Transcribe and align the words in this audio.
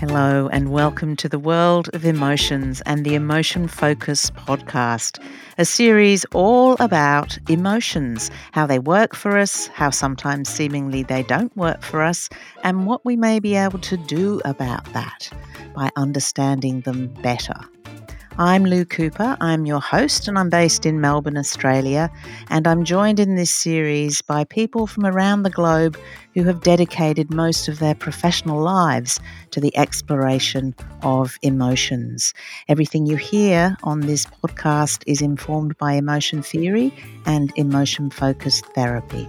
Hello, 0.00 0.48
and 0.48 0.70
welcome 0.70 1.14
to 1.16 1.28
the 1.28 1.38
world 1.38 1.90
of 1.92 2.06
emotions 2.06 2.80
and 2.86 3.04
the 3.04 3.14
Emotion 3.14 3.68
Focus 3.68 4.30
podcast, 4.30 5.22
a 5.58 5.66
series 5.66 6.24
all 6.32 6.74
about 6.80 7.36
emotions, 7.50 8.30
how 8.52 8.66
they 8.66 8.78
work 8.78 9.14
for 9.14 9.36
us, 9.36 9.66
how 9.66 9.90
sometimes 9.90 10.48
seemingly 10.48 11.02
they 11.02 11.22
don't 11.24 11.54
work 11.54 11.82
for 11.82 12.00
us, 12.00 12.30
and 12.64 12.86
what 12.86 13.04
we 13.04 13.14
may 13.14 13.38
be 13.40 13.54
able 13.54 13.78
to 13.80 13.98
do 13.98 14.40
about 14.46 14.90
that 14.94 15.30
by 15.74 15.90
understanding 15.96 16.80
them 16.80 17.08
better. 17.20 17.60
I'm 18.38 18.64
Lou 18.64 18.84
Cooper. 18.84 19.36
I'm 19.40 19.66
your 19.66 19.80
host, 19.80 20.28
and 20.28 20.38
I'm 20.38 20.48
based 20.48 20.86
in 20.86 21.00
Melbourne, 21.00 21.36
Australia. 21.36 22.10
And 22.48 22.66
I'm 22.66 22.84
joined 22.84 23.20
in 23.20 23.34
this 23.34 23.54
series 23.54 24.22
by 24.22 24.44
people 24.44 24.86
from 24.86 25.04
around 25.04 25.42
the 25.42 25.50
globe 25.50 25.98
who 26.34 26.44
have 26.44 26.62
dedicated 26.62 27.34
most 27.34 27.68
of 27.68 27.80
their 27.80 27.94
professional 27.94 28.62
lives 28.62 29.20
to 29.50 29.60
the 29.60 29.76
exploration 29.76 30.74
of 31.02 31.38
emotions. 31.42 32.32
Everything 32.68 33.04
you 33.04 33.16
hear 33.16 33.76
on 33.82 34.00
this 34.00 34.26
podcast 34.26 35.02
is 35.06 35.20
informed 35.20 35.76
by 35.76 35.94
emotion 35.94 36.42
theory 36.42 36.94
and 37.26 37.52
emotion 37.56 38.10
focused 38.10 38.64
therapy. 38.74 39.28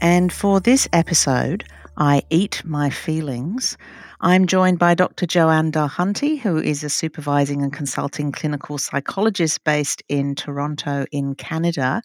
And 0.00 0.32
for 0.32 0.60
this 0.60 0.88
episode, 0.92 1.64
I 1.96 2.22
Eat 2.28 2.62
My 2.64 2.90
Feelings. 2.90 3.78
I'm 4.20 4.46
joined 4.46 4.78
by 4.78 4.94
Dr. 4.94 5.26
Joanne 5.26 5.72
Dolhanty, 5.72 6.38
who 6.38 6.58
is 6.58 6.84
a 6.84 6.90
supervising 6.90 7.62
and 7.62 7.72
consulting 7.72 8.32
clinical 8.32 8.76
psychologist 8.76 9.64
based 9.64 10.02
in 10.08 10.34
Toronto, 10.34 11.06
in 11.10 11.34
Canada. 11.34 12.02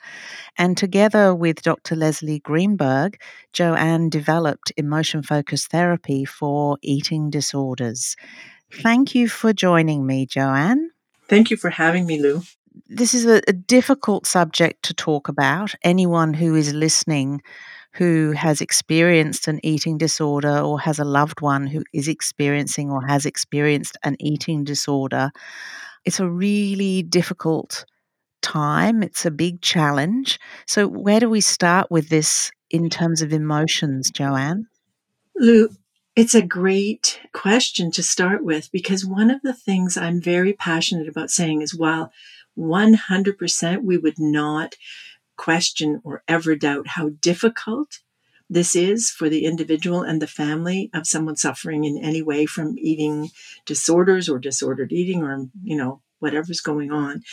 And 0.58 0.78
together 0.78 1.36
with 1.36 1.62
Dr. 1.62 1.98
Leslie 1.98 2.40
Greenberg, 2.40 3.20
Joanne 3.52 4.10
developed 4.10 4.72
emotion 4.78 5.24
focused 5.24 5.72
therapy 5.72 6.24
for 6.24 6.78
eating 6.82 7.30
disorders. 7.30 8.16
Thank 8.72 9.14
you 9.14 9.28
for 9.28 9.52
joining 9.52 10.06
me, 10.06 10.26
Joanne. 10.26 10.92
Thank 11.28 11.52
you 11.52 11.58
for 11.58 11.70
having 11.70 12.06
me, 12.06 12.22
Lou. 12.22 12.44
This 12.88 13.14
is 13.14 13.26
a, 13.26 13.42
a 13.48 13.54
difficult 13.54 14.26
subject 14.26 14.84
to 14.84 14.94
talk 14.94 15.28
about. 15.28 15.76
Anyone 15.84 16.34
who 16.34 16.56
is 16.56 16.74
listening 16.74 17.42
who 17.94 18.32
has 18.32 18.62
experienced 18.62 19.48
an 19.48 19.60
eating 19.64 19.98
disorder 19.98 20.60
or 20.60 20.80
has 20.80 21.00
a 21.00 21.06
loved 21.06 21.42
one 21.42 21.68
who 21.68 21.84
is 21.94 22.08
experiencing 22.08 22.90
or 22.90 23.06
has 23.06 23.26
experienced 23.26 23.98
an 24.04 24.16
eating 24.20 24.64
disorder, 24.64 25.32
it's 26.06 26.20
a 26.20 26.30
really 26.30 27.04
difficult 27.04 27.86
time. 28.42 29.04
It's 29.04 29.26
a 29.26 29.32
big 29.32 29.62
challenge. 29.62 30.40
So, 30.68 30.88
where 30.88 31.20
do 31.20 31.30
we 31.30 31.42
start 31.42 31.92
with 31.92 32.10
this 32.10 32.52
in 32.70 32.90
terms 32.90 33.22
of 33.22 33.34
emotions, 33.34 34.10
Joanne? 34.10 34.68
Lou, 35.36 35.70
it's 36.16 36.36
a 36.36 36.42
great 36.42 37.22
question 37.34 37.92
to 37.92 38.04
start 38.04 38.44
with 38.44 38.72
because 38.72 39.06
one 39.06 39.30
of 39.30 39.42
the 39.42 39.54
things 39.54 39.98
I'm 39.98 40.22
very 40.22 40.54
passionate 40.54 41.08
about 41.08 41.32
saying 41.32 41.62
is 41.62 41.76
while 41.76 42.12
100% 42.58 43.84
we 43.84 43.98
would 43.98 44.20
not 44.20 44.76
question 45.42 46.00
or 46.04 46.22
ever 46.28 46.56
doubt 46.56 46.86
how 46.90 47.10
difficult 47.20 48.00
this 48.48 48.76
is 48.76 49.10
for 49.10 49.28
the 49.28 49.44
individual 49.44 50.04
and 50.04 50.22
the 50.22 50.28
family 50.28 50.92
of 50.94 51.08
someone 51.08 51.36
suffering 51.36 51.84
in 51.84 51.98
any 51.98 52.22
way 52.22 52.46
from 52.46 52.76
eating 52.78 53.32
disorders 53.66 54.30
or 54.30 54.38
disordered 54.38 54.92
eating 54.92 55.24
or, 55.24 55.48
you 55.64 55.76
know, 55.76 56.00
whatever's 56.22 56.62
going 56.62 56.92
on. 56.92 57.24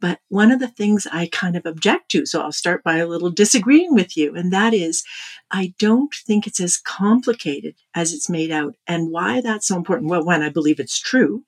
But 0.00 0.20
one 0.28 0.50
of 0.50 0.60
the 0.60 0.68
things 0.68 1.06
I 1.12 1.28
kind 1.30 1.56
of 1.56 1.66
object 1.66 2.10
to, 2.12 2.26
so 2.26 2.40
I'll 2.40 2.52
start 2.52 2.82
by 2.82 2.96
a 2.96 3.06
little 3.06 3.30
disagreeing 3.30 3.94
with 3.94 4.16
you, 4.16 4.34
and 4.34 4.52
that 4.52 4.72
is 4.72 5.04
I 5.50 5.74
don't 5.78 6.14
think 6.26 6.46
it's 6.46 6.60
as 6.60 6.76
complicated 6.76 7.76
as 7.94 8.12
it's 8.12 8.28
made 8.28 8.50
out. 8.50 8.74
And 8.86 9.10
why 9.10 9.40
that's 9.40 9.68
so 9.68 9.76
important? 9.76 10.10
Well, 10.10 10.24
one, 10.24 10.42
I 10.42 10.48
believe 10.48 10.80
it's 10.80 10.98
true. 10.98 11.44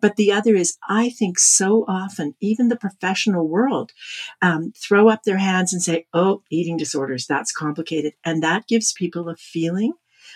But 0.00 0.16
the 0.16 0.32
other 0.32 0.54
is, 0.54 0.78
I 0.88 1.10
think 1.10 1.38
so 1.38 1.84
often, 1.86 2.34
even 2.40 2.68
the 2.68 2.76
professional 2.76 3.48
world 3.48 3.92
um, 4.42 4.72
throw 4.76 5.08
up 5.08 5.22
their 5.22 5.38
hands 5.38 5.72
and 5.72 5.82
say, 5.82 6.06
oh, 6.12 6.42
eating 6.50 6.76
disorders, 6.76 7.26
that's 7.26 7.52
complicated. 7.52 8.14
And 8.24 8.42
that 8.42 8.66
gives 8.66 8.92
people 8.92 9.28
a 9.28 9.36
feeling 9.36 9.92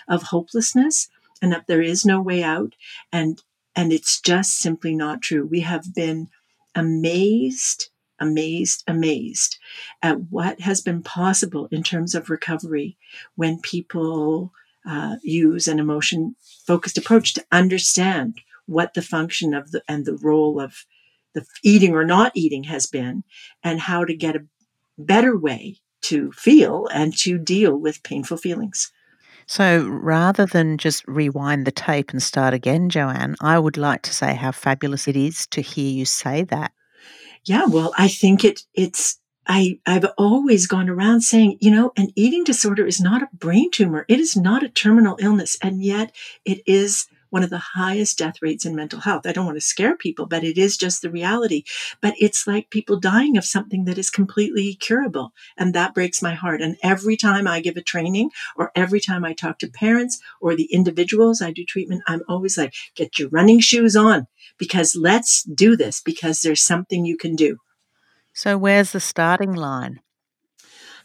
of 0.07 0.23
hopelessness 0.23 1.09
and 1.41 1.51
that 1.51 1.67
there 1.67 1.81
is 1.81 2.05
no 2.05 2.21
way 2.21 2.43
out. 2.43 2.73
And, 3.11 3.41
and 3.75 3.91
it's 3.91 4.19
just 4.21 4.57
simply 4.57 4.95
not 4.95 5.21
true. 5.21 5.45
We 5.45 5.61
have 5.61 5.93
been 5.93 6.29
amazed, 6.75 7.89
amazed, 8.19 8.83
amazed 8.87 9.57
at 10.01 10.17
what 10.29 10.61
has 10.61 10.81
been 10.81 11.03
possible 11.03 11.67
in 11.71 11.83
terms 11.83 12.15
of 12.15 12.29
recovery 12.29 12.97
when 13.35 13.59
people 13.59 14.51
uh, 14.87 15.15
use 15.23 15.67
an 15.67 15.79
emotion 15.79 16.35
focused 16.67 16.97
approach 16.97 17.33
to 17.33 17.45
understand 17.51 18.39
what 18.67 18.93
the 18.93 19.01
function 19.01 19.53
of 19.53 19.71
the 19.71 19.81
and 19.87 20.05
the 20.05 20.17
role 20.17 20.59
of 20.59 20.85
the 21.33 21.45
eating 21.63 21.93
or 21.93 22.05
not 22.05 22.31
eating 22.35 22.63
has 22.63 22.85
been 22.85 23.23
and 23.63 23.79
how 23.81 24.05
to 24.05 24.15
get 24.15 24.35
a 24.35 24.45
better 24.97 25.37
way 25.37 25.77
to 26.01 26.31
feel 26.31 26.87
and 26.93 27.15
to 27.17 27.37
deal 27.37 27.75
with 27.75 28.03
painful 28.03 28.37
feelings. 28.37 28.91
So 29.47 29.87
rather 29.87 30.45
than 30.45 30.77
just 30.77 31.07
rewind 31.07 31.65
the 31.65 31.71
tape 31.71 32.11
and 32.11 32.21
start 32.21 32.53
again, 32.53 32.89
Joanne, 32.89 33.35
I 33.41 33.59
would 33.59 33.77
like 33.77 34.01
to 34.03 34.13
say 34.13 34.33
how 34.33 34.51
fabulous 34.51 35.07
it 35.07 35.15
is 35.15 35.45
to 35.47 35.61
hear 35.61 35.89
you 35.89 36.05
say 36.05 36.43
that. 36.45 36.71
Yeah, 37.43 37.65
well, 37.65 37.93
I 37.97 38.07
think 38.07 38.43
it 38.43 38.61
it's 38.73 39.19
I, 39.47 39.79
I've 39.85 40.05
always 40.17 40.65
gone 40.65 40.89
around 40.89 41.21
saying, 41.21 41.57
you 41.61 41.69
know, 41.69 41.91
an 41.95 42.09
eating 42.15 42.43
disorder 42.43 42.85
is 42.85 42.99
not 42.99 43.21
a 43.21 43.29
brain 43.33 43.69
tumor. 43.71 44.05
It 44.07 44.19
is 44.19 44.35
not 44.35 44.63
a 44.63 44.69
terminal 44.69 45.17
illness. 45.21 45.57
And 45.61 45.83
yet 45.83 46.15
it 46.45 46.61
is 46.65 47.05
one 47.35 47.43
of 47.43 47.49
the 47.49 47.57
highest 47.57 48.17
death 48.17 48.41
rates 48.41 48.65
in 48.65 48.77
mental 48.77 49.01
health. 49.01 49.27
I 49.27 49.33
don't 49.33 49.45
want 49.45 49.57
to 49.57 49.61
scare 49.61 49.97
people, 49.97 50.25
but 50.25 50.45
it 50.45 50.57
is 50.57 50.77
just 50.77 51.01
the 51.01 51.11
reality. 51.11 51.65
But 51.99 52.13
it's 52.17 52.47
like 52.47 52.69
people 52.69 52.97
dying 52.97 53.35
of 53.35 53.43
something 53.43 53.83
that 53.83 53.97
is 53.97 54.09
completely 54.09 54.75
curable. 54.75 55.33
And 55.57 55.73
that 55.73 55.93
breaks 55.93 56.21
my 56.21 56.33
heart. 56.33 56.61
And 56.61 56.77
every 56.81 57.17
time 57.17 57.45
I 57.45 57.59
give 57.59 57.75
a 57.75 57.81
training 57.81 58.29
or 58.55 58.71
every 58.73 59.01
time 59.01 59.25
I 59.25 59.33
talk 59.33 59.59
to 59.59 59.67
parents 59.67 60.17
or 60.39 60.55
the 60.55 60.71
individuals 60.71 61.41
I 61.41 61.51
do 61.51 61.65
treatment, 61.65 62.03
I'm 62.07 62.21
always 62.29 62.57
like, 62.57 62.73
get 62.95 63.19
your 63.19 63.27
running 63.27 63.59
shoes 63.59 63.97
on 63.97 64.27
because 64.57 64.95
let's 64.95 65.43
do 65.43 65.75
this 65.75 65.99
because 65.99 66.41
there's 66.41 66.63
something 66.63 67.03
you 67.03 67.17
can 67.17 67.35
do. 67.35 67.57
So, 68.31 68.57
where's 68.57 68.93
the 68.93 69.01
starting 69.01 69.53
line? 69.53 69.99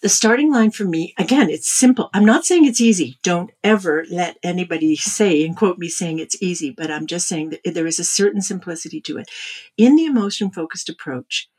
The 0.02 0.08
starting 0.08 0.50
line 0.50 0.70
for 0.70 0.84
me, 0.84 1.14
again, 1.18 1.50
it's 1.50 1.70
simple. 1.70 2.08
I'm 2.14 2.24
not 2.24 2.46
saying 2.46 2.64
it's 2.64 2.80
easy. 2.80 3.18
Don't 3.22 3.50
ever 3.62 4.06
let 4.10 4.38
anybody 4.42 4.96
say 4.96 5.44
and 5.44 5.54
quote 5.54 5.76
me 5.76 5.88
saying 5.88 6.18
it's 6.18 6.42
easy, 6.42 6.70
but 6.70 6.90
I'm 6.90 7.06
just 7.06 7.28
saying 7.28 7.50
that 7.50 7.74
there 7.74 7.86
is 7.86 7.98
a 7.98 8.04
certain 8.04 8.40
simplicity 8.40 9.02
to 9.02 9.18
it. 9.18 9.30
In 9.76 9.96
the 9.96 10.06
emotion 10.06 10.50
focused 10.50 10.88
approach, 10.88 11.50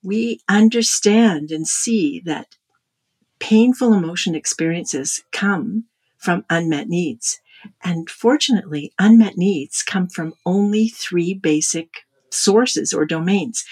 we 0.00 0.40
understand 0.48 1.50
and 1.50 1.66
see 1.66 2.22
that 2.24 2.54
painful 3.40 3.92
emotion 3.92 4.36
experiences 4.36 5.24
come 5.32 5.86
from 6.16 6.44
unmet 6.48 6.88
needs. 6.88 7.40
And 7.82 8.08
fortunately, 8.08 8.92
unmet 8.96 9.36
needs 9.36 9.82
come 9.82 10.08
from 10.08 10.34
only 10.44 10.86
three 10.88 11.34
basic 11.34 12.05
sources 12.36 12.92
or 12.92 13.04
domains. 13.04 13.64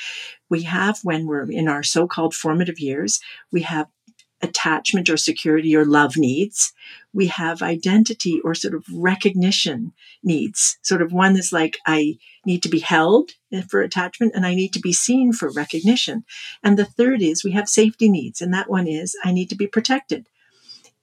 We 0.51 0.63
have, 0.63 1.01
when 1.03 1.27
we're 1.27 1.51
in 1.51 1.69
our 1.69 1.83
so 1.83 2.07
called 2.07 2.35
formative 2.35 2.79
years, 2.79 3.21
we 3.53 3.63
have 3.63 3.89
attachment 4.43 5.09
or 5.09 5.17
security 5.17 5.75
or 5.75 5.85
love 5.85 6.17
needs. 6.17 6.73
We 7.13 7.29
have 7.29 7.63
identity 7.63 8.41
or 8.45 8.55
sort 8.55 8.75
of 8.75 8.85
recognition 8.93 9.93
needs. 10.23 10.77
Sort 10.83 11.03
of 11.03 11.13
one 11.13 11.37
is 11.37 11.53
like, 11.53 11.79
I 11.87 12.19
need 12.45 12.63
to 12.65 12.69
be 12.69 12.81
held 12.81 13.31
for 13.69 13.81
attachment 13.81 14.33
and 14.35 14.45
I 14.45 14.55
need 14.55 14.73
to 14.75 14.81
be 14.81 14.93
seen 14.93 15.33
for 15.33 15.51
recognition. 15.51 16.25
And 16.63 16.79
the 16.79 16.85
third 16.85 17.23
is 17.23 17.43
we 17.43 17.53
have 17.53 17.69
safety 17.69 18.11
needs. 18.11 18.43
And 18.43 18.53
that 18.53 18.69
one 18.69 18.87
is, 18.87 19.17
I 19.25 19.33
need 19.33 19.49
to 19.51 19.57
be 19.57 19.67
protected. 19.67 20.29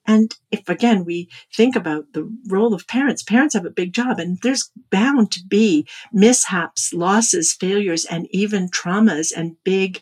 And 0.06 0.34
if 0.50 0.68
again 0.68 1.04
we 1.04 1.28
think 1.54 1.76
about 1.76 2.12
the 2.12 2.28
role 2.48 2.74
of 2.74 2.88
parents, 2.88 3.22
parents 3.22 3.54
have 3.54 3.64
a 3.64 3.70
big 3.70 3.92
job 3.92 4.18
and 4.18 4.38
there's 4.42 4.70
bound 4.90 5.30
to 5.32 5.40
be 5.46 5.86
mishaps, 6.12 6.92
losses, 6.92 7.52
failures, 7.52 8.04
and 8.04 8.26
even 8.30 8.68
traumas 8.68 9.32
and 9.34 9.56
big, 9.64 10.00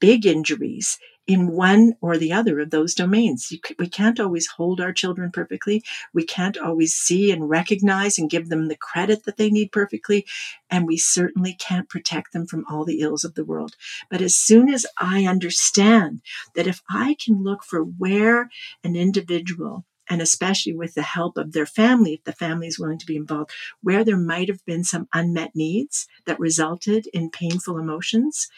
big 0.00 0.26
injuries 0.26 0.98
in 1.26 1.48
one 1.48 1.94
or 2.00 2.16
the 2.16 2.32
other 2.32 2.60
of 2.60 2.70
those 2.70 2.94
domains. 2.94 3.52
we 3.78 3.88
can't 3.88 4.20
always 4.20 4.46
hold 4.46 4.80
our 4.80 4.92
children 4.92 5.30
perfectly. 5.30 5.82
We 6.12 6.24
can't 6.24 6.56
always 6.56 6.94
see 6.94 7.32
and 7.32 7.48
recognize 7.48 8.18
and 8.18 8.30
give 8.30 8.48
them 8.48 8.68
the 8.68 8.76
credit 8.76 9.24
that 9.24 9.36
they 9.36 9.50
need 9.50 9.72
perfectly. 9.72 10.26
And 10.70 10.86
we 10.86 10.96
certainly 10.96 11.54
can't 11.54 11.88
protect 11.88 12.32
them 12.32 12.46
from 12.46 12.64
all 12.70 12.84
the 12.84 13.00
ills 13.00 13.24
of 13.24 13.34
the 13.34 13.44
world. 13.44 13.74
But 14.10 14.22
as 14.22 14.36
soon 14.36 14.68
as 14.68 14.86
I 14.98 15.24
understand 15.26 16.22
that 16.54 16.66
if 16.66 16.80
I 16.88 17.16
can 17.22 17.42
look 17.42 17.64
for 17.64 17.82
where 17.82 18.48
an 18.84 18.94
individual 18.96 19.84
and 20.08 20.22
especially 20.22 20.72
with 20.72 20.94
the 20.94 21.02
help 21.02 21.36
of 21.36 21.52
their 21.52 21.66
family, 21.66 22.14
if 22.14 22.24
the 22.24 22.32
family 22.32 22.68
is 22.68 22.78
willing 22.78 22.98
to 22.98 23.06
be 23.06 23.16
involved, 23.16 23.50
where 23.82 24.04
there 24.04 24.16
might 24.16 24.48
have 24.48 24.64
been 24.64 24.84
some 24.84 25.08
unmet 25.12 25.50
needs 25.54 26.06
that 26.26 26.38
resulted 26.38 27.08
in 27.12 27.28
painful 27.28 27.76
emotions, 27.76 28.48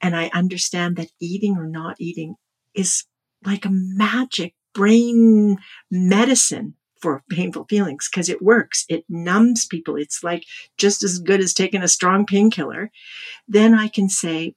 and 0.00 0.16
I 0.16 0.30
understand 0.32 0.96
that 0.96 1.10
eating 1.20 1.56
or 1.56 1.66
not 1.66 1.96
eating 1.98 2.36
is 2.74 3.04
like 3.44 3.64
a 3.64 3.70
magic 3.70 4.54
brain 4.74 5.58
medicine 5.90 6.74
for 7.00 7.22
painful 7.30 7.64
feelings 7.68 8.08
because 8.10 8.28
it 8.28 8.42
works. 8.42 8.84
It 8.88 9.04
numbs 9.08 9.66
people. 9.66 9.96
It's 9.96 10.22
like 10.22 10.44
just 10.76 11.02
as 11.02 11.18
good 11.18 11.40
as 11.40 11.54
taking 11.54 11.82
a 11.82 11.88
strong 11.88 12.26
painkiller. 12.26 12.90
Then 13.48 13.74
I 13.74 13.88
can 13.88 14.08
say, 14.08 14.54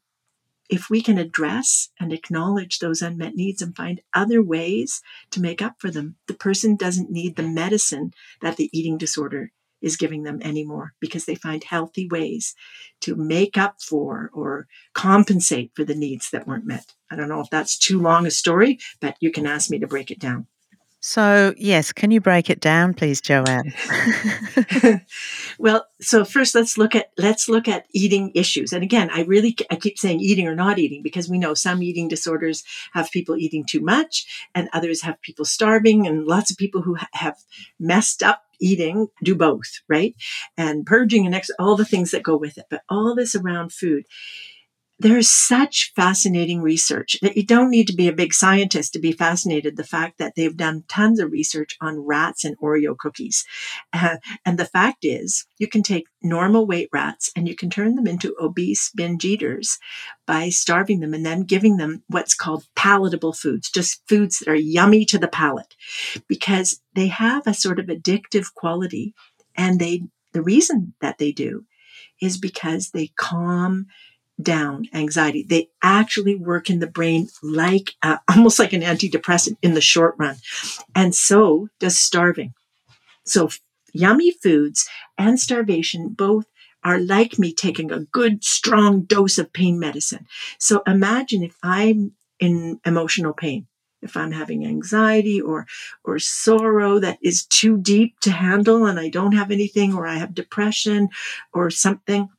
if 0.69 0.89
we 0.89 1.01
can 1.01 1.17
address 1.17 1.89
and 1.99 2.11
acknowledge 2.11 2.79
those 2.79 3.01
unmet 3.01 3.35
needs 3.35 3.61
and 3.61 3.75
find 3.75 4.01
other 4.13 4.41
ways 4.41 5.01
to 5.31 5.41
make 5.41 5.61
up 5.61 5.75
for 5.77 5.91
them, 5.91 6.15
the 6.27 6.33
person 6.33 6.75
doesn't 6.75 7.11
need 7.11 7.35
the 7.35 7.43
medicine 7.43 8.11
that 8.41 8.57
the 8.57 8.69
eating 8.77 8.97
disorder 8.97 9.51
is 9.83 9.97
giving 9.97 10.23
them 10.23 10.41
anymore 10.41 10.93
because 10.99 11.25
they 11.25 11.35
find 11.35 11.63
healthy 11.63 12.07
ways 12.09 12.55
to 13.01 13.15
make 13.15 13.57
up 13.57 13.75
for 13.81 14.31
or 14.33 14.65
compensate 14.93 15.71
for 15.75 15.83
the 15.83 15.93
needs 15.93 16.29
that 16.31 16.47
weren't 16.47 16.65
met. 16.65 16.93
I 17.11 17.15
don't 17.15 17.29
know 17.29 17.41
if 17.41 17.49
that's 17.51 17.77
too 17.77 17.99
long 17.99 18.25
a 18.25 18.31
story, 18.31 18.79
but 19.01 19.17
you 19.19 19.31
can 19.31 19.45
ask 19.45 19.69
me 19.69 19.77
to 19.79 19.87
break 19.87 20.09
it 20.09 20.19
down. 20.19 20.47
So, 21.05 21.53
yes, 21.57 21.91
can 21.91 22.11
you 22.11 22.21
break 22.21 22.49
it 22.49 22.61
down 22.61 22.93
please, 22.93 23.19
Joanne? 23.19 23.73
well, 25.59 25.85
so 25.99 26.23
first 26.23 26.55
let's 26.55 26.77
look 26.77 26.95
at 26.95 27.11
let's 27.17 27.49
look 27.49 27.67
at 27.67 27.87
eating 27.93 28.31
issues. 28.35 28.71
And 28.71 28.83
again, 28.83 29.09
I 29.11 29.23
really 29.23 29.53
I 29.69 29.75
keep 29.75 29.99
saying 29.99 30.21
eating 30.21 30.47
or 30.47 30.55
not 30.55 30.79
eating 30.79 31.03
because 31.03 31.29
we 31.29 31.37
know 31.37 31.55
some 31.55 31.83
eating 31.83 32.07
disorders 32.07 32.63
have 32.93 33.11
people 33.11 33.35
eating 33.35 33.65
too 33.65 33.81
much 33.81 34.47
and 34.55 34.69
others 34.71 35.01
have 35.01 35.21
people 35.21 35.43
starving 35.43 36.07
and 36.07 36.25
lots 36.25 36.51
of 36.51 36.57
people 36.57 36.83
who 36.83 36.95
ha- 36.95 37.09
have 37.11 37.35
messed 37.77 38.23
up 38.23 38.43
eating 38.61 39.07
do 39.21 39.35
both, 39.35 39.81
right? 39.89 40.15
And 40.55 40.85
purging 40.85 41.25
and 41.25 41.35
ex- 41.35 41.51
all 41.59 41.75
the 41.75 41.83
things 41.83 42.11
that 42.11 42.23
go 42.23 42.37
with 42.37 42.57
it. 42.57 42.67
But 42.69 42.83
all 42.87 43.13
this 43.13 43.35
around 43.35 43.73
food 43.73 44.05
there's 44.99 45.29
such 45.29 45.91
fascinating 45.95 46.61
research 46.61 47.17
that 47.21 47.35
you 47.35 47.45
don't 47.45 47.71
need 47.71 47.87
to 47.87 47.95
be 47.95 48.07
a 48.07 48.13
big 48.13 48.33
scientist 48.33 48.93
to 48.93 48.99
be 48.99 49.11
fascinated. 49.11 49.75
The 49.75 49.83
fact 49.83 50.17
that 50.19 50.33
they've 50.35 50.55
done 50.55 50.83
tons 50.87 51.19
of 51.19 51.31
research 51.31 51.75
on 51.81 51.99
rats 51.99 52.45
and 52.45 52.57
Oreo 52.59 52.97
cookies. 52.97 53.43
Uh, 53.91 54.17
and 54.45 54.57
the 54.57 54.65
fact 54.65 54.99
is, 55.01 55.45
you 55.57 55.67
can 55.67 55.83
take 55.83 56.05
normal 56.21 56.67
weight 56.67 56.89
rats 56.93 57.31
and 57.35 57.47
you 57.47 57.55
can 57.55 57.69
turn 57.69 57.95
them 57.95 58.07
into 58.07 58.35
obese 58.39 58.91
binge 58.95 59.25
eaters 59.25 59.77
by 60.27 60.49
starving 60.49 60.99
them 60.99 61.13
and 61.13 61.25
then 61.25 61.41
giving 61.41 61.77
them 61.77 62.03
what's 62.07 62.35
called 62.35 62.67
palatable 62.75 63.33
foods, 63.33 63.71
just 63.71 64.01
foods 64.07 64.39
that 64.39 64.47
are 64.47 64.55
yummy 64.55 65.05
to 65.05 65.17
the 65.17 65.27
palate 65.27 65.75
because 66.27 66.79
they 66.93 67.07
have 67.07 67.47
a 67.47 67.53
sort 67.53 67.79
of 67.79 67.87
addictive 67.87 68.53
quality. 68.53 69.13
And 69.55 69.79
they, 69.79 70.03
the 70.33 70.43
reason 70.43 70.93
that 71.01 71.17
they 71.17 71.31
do 71.31 71.65
is 72.21 72.37
because 72.37 72.91
they 72.91 73.11
calm 73.17 73.87
down 74.41 74.87
anxiety. 74.93 75.43
They 75.43 75.69
actually 75.81 76.35
work 76.35 76.69
in 76.69 76.79
the 76.79 76.87
brain 76.87 77.29
like 77.41 77.95
uh, 78.01 78.17
almost 78.29 78.59
like 78.59 78.73
an 78.73 78.81
antidepressant 78.81 79.57
in 79.61 79.73
the 79.73 79.81
short 79.81 80.15
run. 80.17 80.37
And 80.95 81.13
so 81.15 81.69
does 81.79 81.97
starving. 81.97 82.53
So 83.25 83.49
yummy 83.93 84.31
foods 84.31 84.89
and 85.17 85.39
starvation 85.39 86.09
both 86.09 86.45
are 86.83 86.99
like 86.99 87.39
me 87.39 87.53
taking 87.53 87.91
a 87.91 88.01
good 88.01 88.43
strong 88.43 89.03
dose 89.03 89.37
of 89.37 89.53
pain 89.53 89.79
medicine. 89.79 90.27
So 90.57 90.81
imagine 90.85 91.43
if 91.43 91.55
I'm 91.63 92.11
in 92.39 92.81
emotional 92.85 93.31
pain, 93.33 93.67
if 94.01 94.17
I'm 94.17 94.33
having 94.33 94.65
anxiety 94.65 95.39
or 95.39 95.65
or 96.03 96.19
sorrow 96.19 96.99
that 96.99 97.19
is 97.21 97.45
too 97.45 97.77
deep 97.77 98.19
to 98.21 98.31
handle 98.31 98.85
and 98.85 98.99
I 98.99 99.07
don't 99.07 99.31
have 99.31 99.49
anything 99.49 99.93
or 99.93 100.05
I 100.05 100.15
have 100.15 100.35
depression 100.35 101.07
or 101.53 101.69
something 101.69 102.29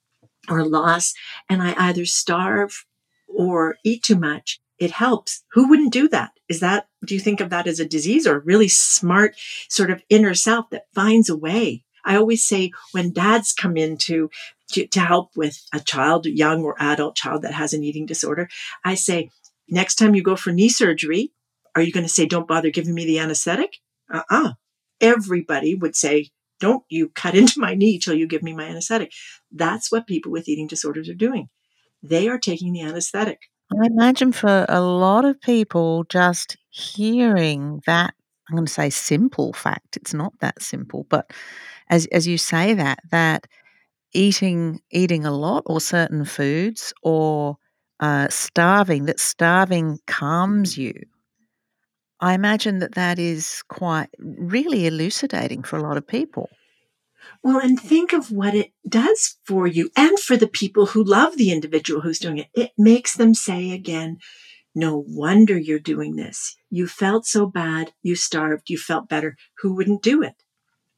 or 0.48 0.64
loss 0.64 1.14
and 1.48 1.62
I 1.62 1.74
either 1.76 2.04
starve 2.04 2.84
or 3.28 3.76
eat 3.84 4.02
too 4.02 4.16
much, 4.16 4.60
it 4.78 4.92
helps. 4.92 5.44
Who 5.52 5.68
wouldn't 5.68 5.92
do 5.92 6.08
that? 6.08 6.32
Is 6.48 6.60
that, 6.60 6.88
do 7.04 7.14
you 7.14 7.20
think 7.20 7.40
of 7.40 7.50
that 7.50 7.66
as 7.66 7.80
a 7.80 7.86
disease 7.86 8.26
or 8.26 8.36
a 8.36 8.40
really 8.40 8.68
smart 8.68 9.36
sort 9.68 9.90
of 9.90 10.02
inner 10.08 10.34
self 10.34 10.70
that 10.70 10.86
finds 10.94 11.28
a 11.28 11.36
way? 11.36 11.84
I 12.04 12.16
always 12.16 12.46
say 12.46 12.70
when 12.92 13.12
dads 13.12 13.52
come 13.52 13.76
in 13.76 13.96
to, 13.98 14.30
to, 14.72 14.86
to 14.86 15.00
help 15.00 15.30
with 15.36 15.62
a 15.72 15.80
child, 15.80 16.26
young 16.26 16.62
or 16.62 16.76
adult 16.78 17.16
child 17.16 17.42
that 17.42 17.54
has 17.54 17.72
an 17.72 17.82
eating 17.82 18.06
disorder, 18.06 18.48
I 18.84 18.94
say, 18.94 19.30
next 19.68 19.94
time 19.94 20.14
you 20.14 20.22
go 20.22 20.36
for 20.36 20.52
knee 20.52 20.68
surgery, 20.68 21.32
are 21.74 21.82
you 21.82 21.92
going 21.92 22.04
to 22.04 22.12
say, 22.12 22.26
don't 22.26 22.48
bother 22.48 22.70
giving 22.70 22.94
me 22.94 23.06
the 23.06 23.18
anesthetic? 23.18 23.78
Uh 24.12 24.22
uh-uh. 24.30 24.48
uh 24.48 24.52
Everybody 25.00 25.74
would 25.74 25.96
say, 25.96 26.30
don't 26.60 26.84
you 26.88 27.08
cut 27.10 27.34
into 27.40 27.60
my 27.60 27.74
knee 27.74 27.98
till 27.98 28.14
you 28.14 28.26
give 28.26 28.42
me 28.42 28.54
my 28.54 28.64
anesthetic. 28.64 29.12
That's 29.52 29.90
what 29.90 30.06
people 30.06 30.32
with 30.32 30.48
eating 30.48 30.66
disorders 30.66 31.08
are 31.08 31.14
doing. 31.14 31.48
They 32.02 32.28
are 32.28 32.38
taking 32.38 32.72
the 32.72 32.82
anesthetic. 32.82 33.38
I 33.72 33.86
imagine 33.86 34.32
for 34.32 34.66
a 34.68 34.80
lot 34.80 35.24
of 35.24 35.40
people, 35.40 36.04
just 36.08 36.56
hearing 36.70 37.80
that, 37.86 38.14
I'm 38.48 38.56
going 38.56 38.66
to 38.66 38.72
say 38.72 38.90
simple 38.90 39.52
fact, 39.52 39.96
it's 39.96 40.12
not 40.12 40.32
that 40.40 40.60
simple, 40.60 41.06
but 41.08 41.30
as, 41.88 42.06
as 42.06 42.26
you 42.26 42.36
say 42.36 42.74
that, 42.74 42.98
that 43.10 43.46
eating 44.12 44.80
eating 44.90 45.24
a 45.24 45.30
lot 45.30 45.64
or 45.66 45.80
certain 45.80 46.24
foods 46.24 46.92
or 47.02 47.56
uh, 48.00 48.28
starving, 48.28 49.06
that 49.06 49.20
starving 49.20 49.98
calms 50.06 50.78
you. 50.78 50.94
I 52.20 52.34
imagine 52.34 52.78
that 52.78 52.94
that 52.94 53.18
is 53.18 53.62
quite 53.68 54.08
really 54.18 54.86
elucidating 54.86 55.62
for 55.62 55.76
a 55.76 55.82
lot 55.82 55.96
of 55.96 56.06
people. 56.06 56.48
Well, 57.42 57.58
and 57.58 57.78
think 57.78 58.12
of 58.12 58.30
what 58.30 58.54
it 58.54 58.72
does 58.88 59.36
for 59.44 59.66
you 59.66 59.90
and 59.96 60.18
for 60.18 60.36
the 60.36 60.48
people 60.48 60.86
who 60.86 61.02
love 61.02 61.36
the 61.36 61.50
individual 61.50 62.00
who's 62.00 62.18
doing 62.18 62.38
it. 62.38 62.48
It 62.54 62.72
makes 62.78 63.14
them 63.14 63.34
say 63.34 63.72
again, 63.72 64.18
no 64.74 65.04
wonder 65.06 65.56
you're 65.56 65.78
doing 65.78 66.16
this. 66.16 66.56
You 66.70 66.86
felt 66.86 67.26
so 67.26 67.46
bad. 67.46 67.92
You 68.02 68.16
starved. 68.16 68.70
You 68.70 68.78
felt 68.78 69.08
better. 69.08 69.36
Who 69.58 69.74
wouldn't 69.74 70.02
do 70.02 70.22
it? 70.22 70.34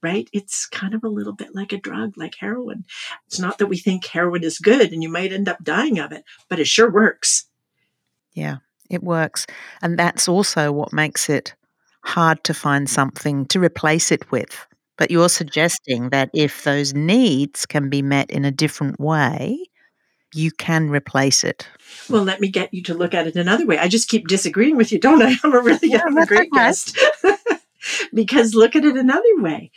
Right? 0.02 0.28
It's 0.32 0.66
kind 0.66 0.94
of 0.94 1.02
a 1.02 1.08
little 1.08 1.32
bit 1.32 1.54
like 1.54 1.72
a 1.72 1.80
drug, 1.80 2.16
like 2.16 2.36
heroin. 2.38 2.84
It's 3.26 3.40
not 3.40 3.58
that 3.58 3.66
we 3.66 3.78
think 3.78 4.06
heroin 4.06 4.44
is 4.44 4.58
good 4.58 4.92
and 4.92 5.02
you 5.02 5.08
might 5.08 5.32
end 5.32 5.48
up 5.48 5.62
dying 5.62 5.98
of 5.98 6.12
it, 6.12 6.24
but 6.48 6.60
it 6.60 6.68
sure 6.68 6.90
works. 6.90 7.46
Yeah, 8.32 8.58
it 8.90 9.02
works. 9.02 9.46
And 9.82 9.98
that's 9.98 10.28
also 10.28 10.72
what 10.72 10.92
makes 10.92 11.28
it 11.28 11.54
hard 12.02 12.42
to 12.44 12.54
find 12.54 12.88
something 12.88 13.46
to 13.46 13.60
replace 13.60 14.12
it 14.12 14.30
with. 14.30 14.66
But 14.96 15.10
you're 15.10 15.28
suggesting 15.28 16.10
that 16.10 16.30
if 16.32 16.64
those 16.64 16.94
needs 16.94 17.66
can 17.66 17.90
be 17.90 18.00
met 18.00 18.30
in 18.30 18.44
a 18.44 18.50
different 18.50 18.98
way, 18.98 19.58
you 20.34 20.50
can 20.50 20.88
replace 20.88 21.44
it. 21.44 21.68
Well, 22.08 22.22
let 22.22 22.40
me 22.40 22.48
get 22.48 22.72
you 22.72 22.82
to 22.84 22.94
look 22.94 23.14
at 23.14 23.26
it 23.26 23.36
another 23.36 23.66
way. 23.66 23.78
I 23.78 23.88
just 23.88 24.08
keep 24.08 24.28
disagreeing 24.28 24.76
with 24.76 24.92
you, 24.92 24.98
don't 24.98 25.22
I? 25.22 25.36
I'm 25.44 25.54
a 25.54 25.60
really 25.60 25.90
yeah, 25.90 26.02
I'm 26.04 26.16
a 26.16 26.26
great 26.26 26.50
guest. 26.52 26.98
because 28.14 28.54
look 28.54 28.76
at 28.76 28.84
it 28.84 28.96
another 28.96 29.36
way. 29.36 29.70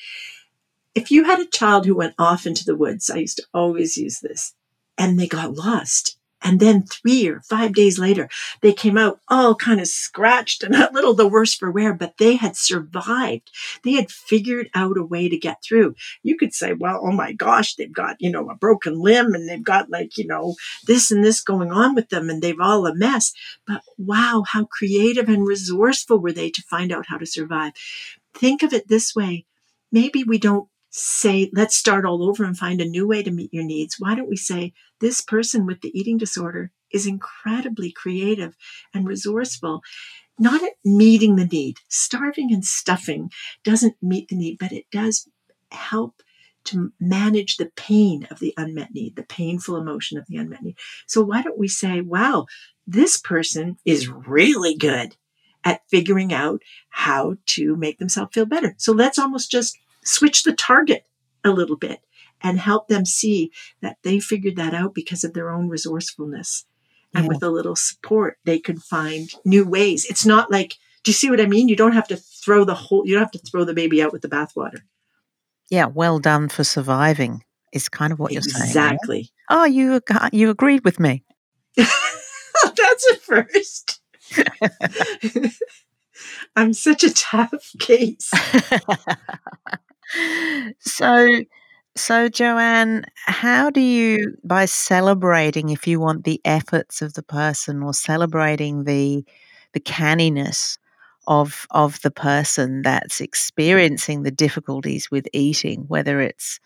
If 0.95 1.11
you 1.11 1.23
had 1.25 1.39
a 1.39 1.45
child 1.45 1.85
who 1.85 1.95
went 1.95 2.15
off 2.17 2.45
into 2.45 2.65
the 2.65 2.75
woods, 2.75 3.09
I 3.09 3.17
used 3.17 3.37
to 3.37 3.45
always 3.53 3.97
use 3.97 4.19
this, 4.19 4.53
and 4.97 5.19
they 5.19 5.27
got 5.27 5.53
lost 5.53 6.18
and 6.41 6.59
then 6.59 6.83
three 6.83 7.27
or 7.27 7.41
five 7.41 7.73
days 7.73 7.99
later, 7.99 8.29
they 8.61 8.73
came 8.73 8.97
out 8.97 9.19
all 9.27 9.55
kind 9.55 9.79
of 9.79 9.87
scratched 9.87 10.63
and 10.63 10.75
a 10.75 10.89
little 10.93 11.13
the 11.13 11.27
worse 11.27 11.53
for 11.53 11.69
wear, 11.69 11.93
but 11.93 12.17
they 12.17 12.35
had 12.35 12.55
survived. 12.55 13.51
They 13.83 13.93
had 13.93 14.11
figured 14.11 14.69
out 14.73 14.97
a 14.97 15.03
way 15.03 15.27
to 15.29 15.37
get 15.37 15.61
through. 15.63 15.95
You 16.23 16.37
could 16.37 16.53
say, 16.53 16.73
well, 16.73 17.01
oh 17.03 17.11
my 17.11 17.33
gosh, 17.33 17.75
they've 17.75 17.91
got, 17.91 18.17
you 18.19 18.31
know, 18.31 18.49
a 18.49 18.55
broken 18.55 18.99
limb 18.99 19.33
and 19.33 19.49
they've 19.49 19.63
got 19.63 19.89
like, 19.89 20.17
you 20.17 20.27
know, 20.27 20.55
this 20.85 21.11
and 21.11 21.23
this 21.23 21.41
going 21.41 21.71
on 21.71 21.95
with 21.95 22.09
them 22.09 22.29
and 22.29 22.41
they've 22.41 22.59
all 22.59 22.85
a 22.85 22.95
mess. 22.95 23.33
But 23.67 23.81
wow, 23.97 24.43
how 24.47 24.65
creative 24.65 25.27
and 25.27 25.45
resourceful 25.45 26.19
were 26.19 26.31
they 26.33 26.49
to 26.51 26.61
find 26.63 26.91
out 26.91 27.07
how 27.07 27.17
to 27.17 27.25
survive? 27.25 27.73
Think 28.33 28.63
of 28.63 28.73
it 28.73 28.87
this 28.87 29.15
way. 29.15 29.45
Maybe 29.91 30.23
we 30.23 30.37
don't 30.37 30.69
say, 30.89 31.51
let's 31.53 31.75
start 31.75 32.05
all 32.05 32.27
over 32.27 32.43
and 32.43 32.57
find 32.57 32.81
a 32.81 32.85
new 32.85 33.07
way 33.07 33.23
to 33.23 33.31
meet 33.31 33.53
your 33.53 33.63
needs. 33.63 33.97
Why 33.99 34.15
don't 34.15 34.29
we 34.29 34.37
say, 34.37 34.73
this 34.99 35.21
person 35.21 35.65
with 35.65 35.81
the 35.81 35.97
eating 35.97 36.17
disorder 36.17 36.71
is 36.91 37.05
incredibly 37.05 37.91
creative 37.91 38.55
and 38.93 39.07
resourceful, 39.07 39.81
not 40.39 40.63
at 40.63 40.73
meeting 40.83 41.35
the 41.35 41.45
need. 41.45 41.77
Starving 41.87 42.53
and 42.53 42.65
stuffing 42.65 43.29
doesn't 43.63 43.95
meet 44.01 44.29
the 44.29 44.35
need, 44.35 44.57
but 44.59 44.71
it 44.71 44.85
does 44.91 45.29
help 45.71 46.23
to 46.65 46.91
manage 46.99 47.57
the 47.57 47.71
pain 47.75 48.27
of 48.29 48.39
the 48.39 48.53
unmet 48.57 48.93
need, 48.93 49.15
the 49.15 49.23
painful 49.23 49.77
emotion 49.77 50.17
of 50.17 50.25
the 50.27 50.37
unmet 50.37 50.63
need. 50.63 50.77
So 51.07 51.21
why 51.21 51.41
don't 51.41 51.57
we 51.57 51.67
say, 51.67 52.01
wow, 52.01 52.47
this 52.85 53.17
person 53.17 53.77
is 53.85 54.09
really 54.09 54.75
good 54.75 55.15
at 55.63 55.81
figuring 55.89 56.33
out 56.33 56.61
how 56.89 57.35
to 57.45 57.75
make 57.75 57.99
themselves 57.99 58.31
feel 58.33 58.45
better. 58.45 58.75
So 58.77 58.91
let's 58.91 59.19
almost 59.19 59.51
just 59.51 59.77
switch 60.03 60.43
the 60.43 60.53
target 60.53 61.05
a 61.43 61.51
little 61.51 61.77
bit 61.77 62.01
and 62.41 62.59
help 62.59 62.87
them 62.87 63.05
see 63.05 63.51
that 63.81 63.97
they 64.03 64.19
figured 64.19 64.55
that 64.55 64.73
out 64.73 64.93
because 64.93 65.23
of 65.23 65.33
their 65.33 65.49
own 65.49 65.67
resourcefulness. 65.67 66.65
And 67.13 67.25
yeah. 67.25 67.29
with 67.29 67.43
a 67.43 67.49
little 67.49 67.75
support, 67.75 68.37
they 68.45 68.59
could 68.59 68.81
find 68.81 69.29
new 69.43 69.67
ways. 69.67 70.05
It's 70.09 70.25
not 70.25 70.51
like, 70.51 70.75
do 71.03 71.09
you 71.09 71.13
see 71.13 71.29
what 71.29 71.41
I 71.41 71.47
mean? 71.47 71.67
You 71.67 71.75
don't 71.75 71.93
have 71.93 72.07
to 72.09 72.17
throw 72.17 72.63
the 72.65 72.75
whole, 72.75 73.05
you 73.05 73.13
don't 73.13 73.23
have 73.23 73.31
to 73.31 73.39
throw 73.39 73.63
the 73.63 73.73
baby 73.73 74.01
out 74.01 74.13
with 74.13 74.21
the 74.21 74.29
bathwater. 74.29 74.81
Yeah, 75.69 75.85
well 75.85 76.19
done 76.19 76.49
for 76.49 76.63
surviving 76.63 77.43
is 77.73 77.89
kind 77.89 78.11
of 78.11 78.19
what 78.19 78.31
you're 78.31 78.41
saying. 78.41 78.65
Exactly. 78.65 79.31
Oh, 79.49 79.65
you 79.65 80.01
you 80.31 80.49
agreed 80.49 80.83
with 80.83 80.99
me. 80.99 81.23
That's 81.75 83.09
a 83.11 83.15
first. 83.17 84.01
I'm 86.55 86.73
such 86.73 87.03
a 87.03 87.13
tough 87.13 87.71
case. 87.79 88.31
So, 90.79 91.27
so 91.95 92.29
Joanne, 92.29 93.05
how 93.25 93.69
do 93.69 93.81
you, 93.81 94.35
by 94.43 94.65
celebrating, 94.65 95.69
if 95.69 95.87
you 95.87 95.99
want 95.99 96.23
the 96.23 96.41
efforts 96.45 97.01
of 97.01 97.13
the 97.13 97.23
person, 97.23 97.83
or 97.83 97.93
celebrating 97.93 98.83
the 98.85 99.25
the 99.73 99.79
canniness 99.79 100.77
of 101.27 101.67
of 101.71 102.01
the 102.01 102.11
person 102.11 102.81
that's 102.81 103.21
experiencing 103.21 104.23
the 104.23 104.31
difficulties 104.31 105.11
with 105.11 105.27
eating, 105.33 105.85
whether 105.87 106.21
it's 106.21 106.59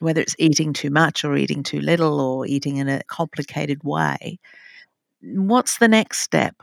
whether 0.00 0.20
it's 0.22 0.36
eating 0.38 0.72
too 0.72 0.90
much 0.90 1.24
or 1.24 1.36
eating 1.36 1.62
too 1.62 1.80
little 1.80 2.20
or 2.20 2.46
eating 2.46 2.76
in 2.78 2.88
a 2.88 3.02
complicated 3.08 3.80
way, 3.84 4.38
what's 5.22 5.78
the 5.78 5.88
next 5.88 6.20
step? 6.20 6.56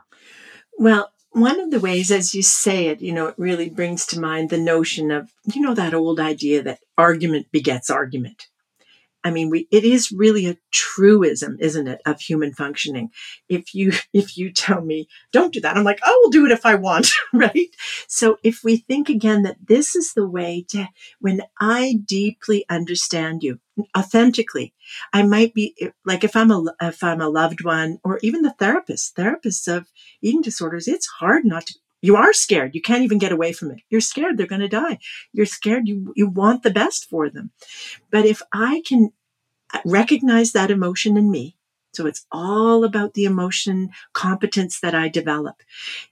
Well, 0.79 1.11
one 1.41 1.59
of 1.59 1.71
the 1.71 1.79
ways, 1.79 2.11
as 2.11 2.35
you 2.35 2.43
say 2.43 2.87
it, 2.87 3.01
you 3.01 3.13
know, 3.13 3.27
it 3.27 3.35
really 3.37 3.69
brings 3.69 4.05
to 4.07 4.19
mind 4.19 4.49
the 4.49 4.57
notion 4.57 5.11
of, 5.11 5.31
you 5.45 5.61
know, 5.61 5.73
that 5.73 5.93
old 5.93 6.19
idea 6.19 6.61
that 6.63 6.79
argument 6.97 7.47
begets 7.51 7.89
argument. 7.89 8.48
I 9.23 9.31
mean, 9.31 9.49
we, 9.49 9.67
it 9.71 9.83
is 9.83 10.11
really 10.11 10.47
a 10.47 10.57
truism, 10.71 11.57
isn't 11.59 11.87
it, 11.87 12.01
of 12.05 12.21
human 12.21 12.53
functioning. 12.53 13.09
If 13.47 13.73
you, 13.73 13.91
if 14.13 14.37
you 14.37 14.51
tell 14.51 14.81
me, 14.81 15.07
don't 15.31 15.53
do 15.53 15.61
that, 15.61 15.77
I'm 15.77 15.83
like, 15.83 15.99
I 16.03 16.19
will 16.21 16.29
do 16.29 16.45
it 16.45 16.51
if 16.51 16.65
I 16.65 16.75
want, 16.75 17.11
right? 17.33 17.69
So 18.07 18.37
if 18.43 18.61
we 18.63 18.77
think 18.77 19.09
again 19.09 19.43
that 19.43 19.57
this 19.67 19.95
is 19.95 20.13
the 20.13 20.27
way 20.27 20.65
to, 20.69 20.87
when 21.19 21.41
I 21.59 21.99
deeply 22.05 22.65
understand 22.69 23.43
you, 23.43 23.59
authentically, 23.95 24.73
I 25.13 25.23
might 25.23 25.53
be 25.53 25.75
eh, 25.79 25.89
like 26.05 26.23
if 26.23 26.35
I'm 26.35 26.51
a 26.51 26.63
if 26.81 27.03
I'm 27.03 27.21
a 27.21 27.29
loved 27.29 27.63
one 27.63 27.99
or 28.03 28.19
even 28.21 28.41
the 28.41 28.53
therapist, 28.53 29.15
therapists 29.15 29.73
of 29.73 29.87
eating 30.21 30.41
disorders, 30.41 30.87
it's 30.87 31.07
hard 31.07 31.45
not 31.45 31.67
to 31.67 31.75
you 32.01 32.15
are 32.15 32.33
scared. 32.33 32.75
You 32.75 32.81
can't 32.81 33.03
even 33.03 33.17
get 33.17 33.31
away 33.31 33.53
from 33.53 33.71
it. 33.71 33.81
You're 33.89 34.01
scared 34.01 34.37
they're 34.37 34.47
going 34.47 34.61
to 34.61 34.67
die. 34.67 34.99
You're 35.33 35.45
scared 35.45 35.87
you, 35.87 36.13
you 36.15 36.27
want 36.27 36.63
the 36.63 36.71
best 36.71 37.09
for 37.09 37.29
them. 37.29 37.51
But 38.09 38.25
if 38.25 38.41
I 38.51 38.81
can 38.85 39.11
uh, 39.73 39.79
recognize 39.85 40.51
that 40.53 40.71
emotion 40.71 41.17
in 41.17 41.29
me, 41.29 41.55
so 41.93 42.05
it's 42.05 42.25
all 42.31 42.83
about 42.83 43.15
the 43.15 43.25
emotion 43.25 43.89
competence 44.13 44.79
that 44.79 44.93
I 44.93 45.09
develop. 45.09 45.63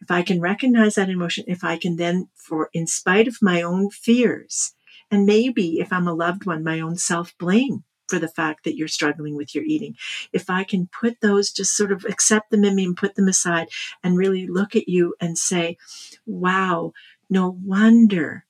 If 0.01 0.09
I 0.09 0.23
can 0.23 0.41
recognize 0.41 0.95
that 0.95 1.09
emotion, 1.09 1.45
if 1.47 1.63
I 1.63 1.77
can 1.77 1.97
then, 1.97 2.29
for 2.35 2.69
in 2.73 2.87
spite 2.87 3.27
of 3.27 3.37
my 3.41 3.61
own 3.61 3.91
fears, 3.91 4.73
and 5.11 5.25
maybe 5.25 5.79
if 5.79 5.93
I'm 5.93 6.07
a 6.07 6.13
loved 6.13 6.45
one, 6.45 6.63
my 6.63 6.79
own 6.79 6.97
self 6.97 7.37
blame 7.37 7.83
for 8.07 8.19
the 8.19 8.27
fact 8.27 8.63
that 8.63 8.75
you're 8.75 8.87
struggling 8.87 9.35
with 9.35 9.53
your 9.53 9.63
eating. 9.63 9.95
If 10.33 10.49
I 10.49 10.63
can 10.63 10.89
put 10.99 11.21
those, 11.21 11.51
just 11.51 11.75
sort 11.75 11.91
of 11.91 12.05
accept 12.05 12.51
them 12.51 12.63
in 12.63 12.75
me 12.75 12.85
and 12.85 12.97
put 12.97 13.15
them 13.15 13.27
aside 13.27 13.67
and 14.03 14.17
really 14.17 14.47
look 14.47 14.75
at 14.75 14.87
you 14.87 15.15
and 15.19 15.37
say, 15.37 15.77
wow, 16.25 16.93
no 17.29 17.57
wonder 17.63 18.45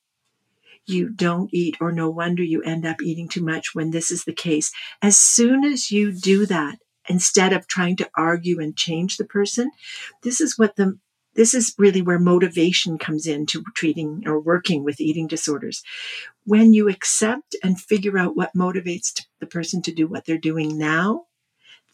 you 0.86 1.10
don't 1.10 1.50
eat, 1.52 1.76
or 1.80 1.92
no 1.92 2.08
wonder 2.08 2.42
you 2.42 2.62
end 2.62 2.86
up 2.86 3.02
eating 3.02 3.28
too 3.28 3.44
much 3.44 3.74
when 3.74 3.90
this 3.90 4.10
is 4.10 4.24
the 4.24 4.32
case. 4.32 4.72
As 5.02 5.18
soon 5.18 5.64
as 5.64 5.90
you 5.90 6.12
do 6.12 6.46
that, 6.46 6.78
instead 7.08 7.52
of 7.52 7.66
trying 7.66 7.96
to 7.96 8.08
argue 8.16 8.60
and 8.60 8.76
change 8.76 9.16
the 9.16 9.24
person, 9.24 9.70
this 10.22 10.40
is 10.40 10.58
what 10.58 10.76
the 10.76 10.98
this 11.34 11.54
is 11.54 11.72
really 11.78 12.02
where 12.02 12.18
motivation 12.18 12.98
comes 12.98 13.24
into 13.24 13.62
treating 13.74 14.24
or 14.26 14.40
working 14.40 14.82
with 14.82 15.00
eating 15.00 15.28
disorders. 15.28 15.84
When 16.48 16.72
you 16.72 16.88
accept 16.88 17.56
and 17.62 17.78
figure 17.78 18.16
out 18.16 18.34
what 18.34 18.54
motivates 18.56 19.26
the 19.38 19.46
person 19.46 19.82
to 19.82 19.92
do 19.92 20.06
what 20.06 20.24
they're 20.24 20.38
doing 20.38 20.78
now, 20.78 21.26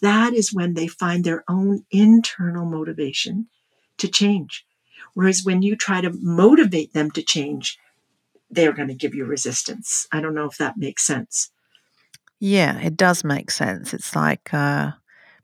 that 0.00 0.32
is 0.32 0.54
when 0.54 0.74
they 0.74 0.86
find 0.86 1.24
their 1.24 1.42
own 1.48 1.84
internal 1.90 2.64
motivation 2.64 3.48
to 3.98 4.06
change. 4.06 4.64
Whereas 5.14 5.42
when 5.42 5.62
you 5.62 5.74
try 5.74 6.00
to 6.00 6.16
motivate 6.20 6.92
them 6.92 7.10
to 7.10 7.22
change, 7.24 7.80
they're 8.48 8.72
going 8.72 8.86
to 8.86 8.94
give 8.94 9.12
you 9.12 9.24
resistance. 9.24 10.06
I 10.12 10.20
don't 10.20 10.36
know 10.36 10.46
if 10.46 10.56
that 10.58 10.76
makes 10.76 11.04
sense. 11.04 11.50
Yeah, 12.38 12.78
it 12.78 12.96
does 12.96 13.24
make 13.24 13.50
sense. 13.50 13.92
It's 13.92 14.14
like 14.14 14.54
uh, 14.54 14.92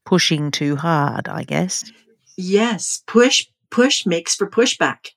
pushing 0.04 0.52
too 0.52 0.76
hard, 0.76 1.26
I 1.26 1.42
guess. 1.42 1.90
Yes, 2.36 3.02
push 3.08 3.48
push 3.70 4.06
makes 4.06 4.36
for 4.36 4.48
pushback. 4.48 5.14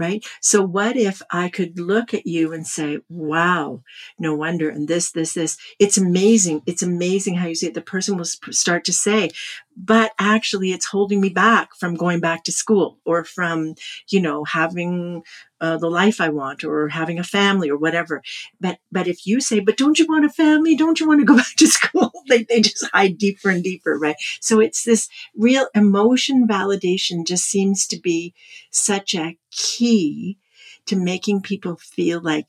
Right? 0.00 0.24
So 0.40 0.62
what 0.62 0.96
if 0.96 1.20
I 1.30 1.50
could 1.50 1.78
look 1.78 2.14
at 2.14 2.26
you 2.26 2.54
and 2.54 2.66
say, 2.66 3.00
wow, 3.10 3.82
no 4.18 4.34
wonder. 4.34 4.70
And 4.70 4.88
this, 4.88 5.12
this, 5.12 5.34
this, 5.34 5.58
it's 5.78 5.98
amazing. 5.98 6.62
It's 6.64 6.82
amazing 6.82 7.34
how 7.34 7.48
you 7.48 7.54
see 7.54 7.66
it. 7.66 7.74
The 7.74 7.82
person 7.82 8.16
will 8.16 8.24
start 8.24 8.86
to 8.86 8.94
say, 8.94 9.30
but 9.76 10.12
actually 10.18 10.72
it's 10.72 10.86
holding 10.86 11.20
me 11.20 11.28
back 11.28 11.74
from 11.78 11.96
going 11.96 12.20
back 12.20 12.44
to 12.44 12.52
school 12.52 12.98
or 13.04 13.24
from, 13.24 13.74
you 14.08 14.22
know, 14.22 14.44
having 14.44 15.22
uh, 15.60 15.76
the 15.76 15.90
life 15.90 16.20
I 16.20 16.30
want 16.30 16.64
or 16.64 16.88
having 16.88 17.18
a 17.18 17.24
family 17.24 17.68
or 17.70 17.76
whatever. 17.76 18.22
But 18.60 18.78
but 18.90 19.06
if 19.06 19.26
you 19.26 19.40
say, 19.40 19.60
but 19.60 19.76
don't 19.76 19.98
you 19.98 20.06
want 20.06 20.24
a 20.24 20.30
family? 20.30 20.74
Don't 20.74 20.98
you 20.98 21.06
want 21.06 21.20
to 21.20 21.26
go 21.26 21.36
back 21.42 21.54
to 21.58 21.66
school? 21.66 22.12
they, 22.28 22.44
they 22.44 22.60
just 22.60 22.88
hide 22.92 23.18
deeper 23.18 23.50
and 23.50 23.62
deeper, 23.62 23.98
right? 23.98 24.16
So 24.40 24.60
it's 24.60 24.84
this 24.84 25.08
real 25.36 25.68
emotion 25.74 26.46
validation 26.48 27.26
just 27.26 27.44
seems 27.44 27.86
to 27.88 27.98
be 27.98 28.34
such 28.70 29.14
a 29.14 29.36
key 29.50 30.38
to 30.86 30.96
making 30.96 31.42
people 31.42 31.76
feel 31.76 32.20
like 32.20 32.48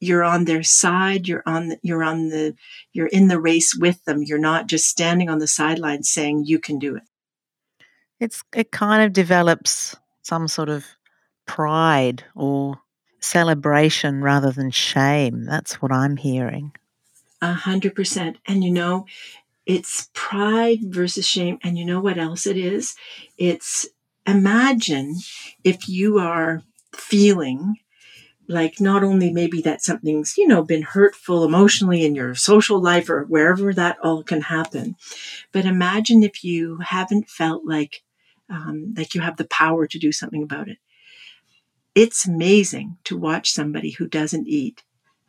you're 0.00 0.24
on 0.24 0.44
their 0.44 0.62
side 0.62 1.28
you're 1.28 1.42
on 1.46 1.68
the, 1.68 1.78
you're 1.82 2.04
on 2.04 2.28
the 2.28 2.54
you're 2.92 3.08
in 3.08 3.28
the 3.28 3.40
race 3.40 3.74
with 3.74 4.04
them 4.04 4.22
you're 4.22 4.38
not 4.38 4.66
just 4.66 4.86
standing 4.86 5.28
on 5.28 5.38
the 5.38 5.46
sidelines 5.46 6.08
saying 6.10 6.44
you 6.44 6.58
can 6.58 6.78
do 6.78 6.96
it 6.96 7.02
it's 8.18 8.42
it 8.54 8.70
kind 8.70 9.02
of 9.02 9.12
develops 9.12 9.96
some 10.22 10.48
sort 10.48 10.68
of 10.68 10.84
pride 11.46 12.22
or 12.34 12.78
celebration 13.20 14.22
rather 14.22 14.50
than 14.50 14.70
shame. 14.70 15.44
That's 15.44 15.80
what 15.82 15.92
I'm 15.92 16.16
hearing. 16.16 16.72
A 17.42 17.52
hundred 17.52 17.94
percent. 17.94 18.38
And 18.46 18.62
you 18.62 18.70
know, 18.70 19.06
it's 19.66 20.10
pride 20.12 20.78
versus 20.82 21.26
shame. 21.26 21.58
And 21.62 21.78
you 21.78 21.84
know 21.84 22.00
what 22.00 22.18
else 22.18 22.46
it 22.46 22.56
is? 22.56 22.94
It's 23.38 23.88
imagine 24.26 25.16
if 25.64 25.88
you 25.88 26.18
are 26.18 26.62
feeling 26.94 27.76
like 28.48 28.80
not 28.80 29.04
only 29.04 29.32
maybe 29.32 29.62
that 29.62 29.82
something's 29.82 30.36
you 30.36 30.46
know 30.46 30.62
been 30.62 30.82
hurtful 30.82 31.44
emotionally 31.44 32.04
in 32.04 32.14
your 32.14 32.34
social 32.34 32.80
life 32.80 33.08
or 33.08 33.24
wherever 33.24 33.72
that 33.72 33.96
all 34.02 34.22
can 34.22 34.42
happen 34.42 34.96
but 35.52 35.64
imagine 35.64 36.22
if 36.22 36.42
you 36.42 36.78
haven't 36.78 37.28
felt 37.28 37.64
like 37.64 38.02
um, 38.48 38.92
like 38.96 39.14
you 39.14 39.20
have 39.20 39.36
the 39.36 39.46
power 39.46 39.86
to 39.86 39.98
do 39.98 40.10
something 40.10 40.42
about 40.42 40.68
it 40.68 40.78
it's 41.94 42.26
amazing 42.26 42.96
to 43.04 43.16
watch 43.16 43.52
somebody 43.52 43.90
who 43.90 44.06
doesn't 44.06 44.46
eat 44.48 44.82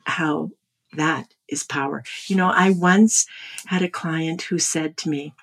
how 0.05 0.50
that 0.93 1.33
is 1.48 1.63
power. 1.63 2.03
You 2.27 2.36
know, 2.36 2.50
I 2.50 2.71
once 2.71 3.25
had 3.65 3.81
a 3.81 3.89
client 3.89 4.43
who 4.43 4.60
said 4.60 4.98
to 4.98 5.10
me, 5.10 5.33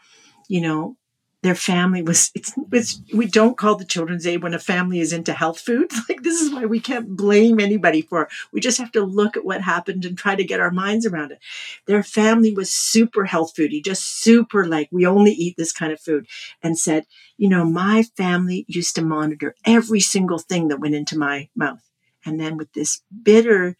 you 0.48 0.60
know, 0.60 0.96
their 1.42 1.54
family 1.54 2.02
was 2.02 2.32
it's, 2.34 2.52
it's 2.72 3.00
we 3.14 3.26
don't 3.26 3.56
call 3.56 3.76
the 3.76 3.84
children's 3.84 4.26
aid 4.26 4.42
when 4.42 4.54
a 4.54 4.58
family 4.58 4.98
is 4.98 5.12
into 5.12 5.32
health 5.32 5.60
food. 5.60 5.90
Like 6.08 6.22
this 6.22 6.40
is 6.40 6.52
why 6.52 6.64
we 6.64 6.80
can't 6.80 7.16
blame 7.16 7.60
anybody 7.60 8.00
for 8.00 8.22
it. 8.22 8.28
we 8.50 8.60
just 8.60 8.78
have 8.78 8.90
to 8.92 9.04
look 9.04 9.36
at 9.36 9.44
what 9.44 9.60
happened 9.60 10.04
and 10.04 10.16
try 10.16 10.34
to 10.34 10.44
get 10.44 10.60
our 10.60 10.70
minds 10.70 11.04
around 11.04 11.32
it. 11.32 11.38
Their 11.86 12.02
family 12.02 12.54
was 12.54 12.72
super 12.72 13.26
health 13.26 13.54
foodie 13.54 13.84
just 13.84 14.20
super 14.20 14.66
like 14.66 14.88
we 14.90 15.06
only 15.06 15.32
eat 15.32 15.56
this 15.56 15.72
kind 15.72 15.92
of 15.92 16.00
food 16.00 16.26
and 16.62 16.78
said 16.78 17.04
you 17.36 17.48
know 17.48 17.64
my 17.64 18.04
family 18.16 18.64
used 18.68 18.94
to 18.96 19.02
monitor 19.02 19.54
every 19.64 20.00
single 20.00 20.38
thing 20.38 20.68
that 20.68 20.80
went 20.80 20.94
into 20.94 21.18
my 21.18 21.48
mouth. 21.54 21.82
And 22.24 22.40
then 22.40 22.56
with 22.56 22.72
this 22.72 23.02
bitter 23.22 23.76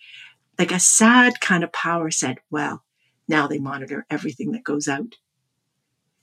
like 0.59 0.73
a 0.73 0.81
sad 0.81 1.41
kind 1.41 1.65
of 1.65 1.73
power 1.73 2.11
said 2.11 2.39
well 2.51 2.85
now 3.27 3.47
they 3.47 3.59
monitor 3.59 4.07
everything 4.11 4.53
that 4.53 4.65
goes 4.65 4.87
out 4.87 5.17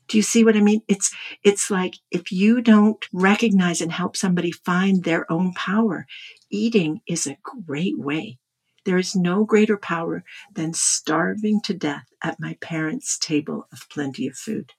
do 0.07 0.17
you 0.17 0.23
see 0.23 0.43
what 0.43 0.55
I 0.55 0.61
mean? 0.61 0.81
It's, 0.87 1.13
it's 1.43 1.71
like 1.71 1.95
if 2.11 2.31
you 2.31 2.61
don't 2.61 3.03
recognize 3.11 3.81
and 3.81 3.91
help 3.91 4.15
somebody 4.15 4.51
find 4.51 5.03
their 5.03 5.31
own 5.31 5.53
power, 5.53 6.05
eating 6.49 7.01
is 7.07 7.27
a 7.27 7.37
great 7.43 7.97
way. 7.97 8.37
There 8.85 8.97
is 8.97 9.15
no 9.15 9.45
greater 9.45 9.77
power 9.77 10.23
than 10.53 10.73
starving 10.73 11.61
to 11.61 11.73
death 11.73 12.05
at 12.23 12.39
my 12.39 12.55
parents' 12.61 13.17
table 13.17 13.67
of 13.71 13.89
plenty 13.89 14.27
of 14.27 14.35
food. 14.35 14.73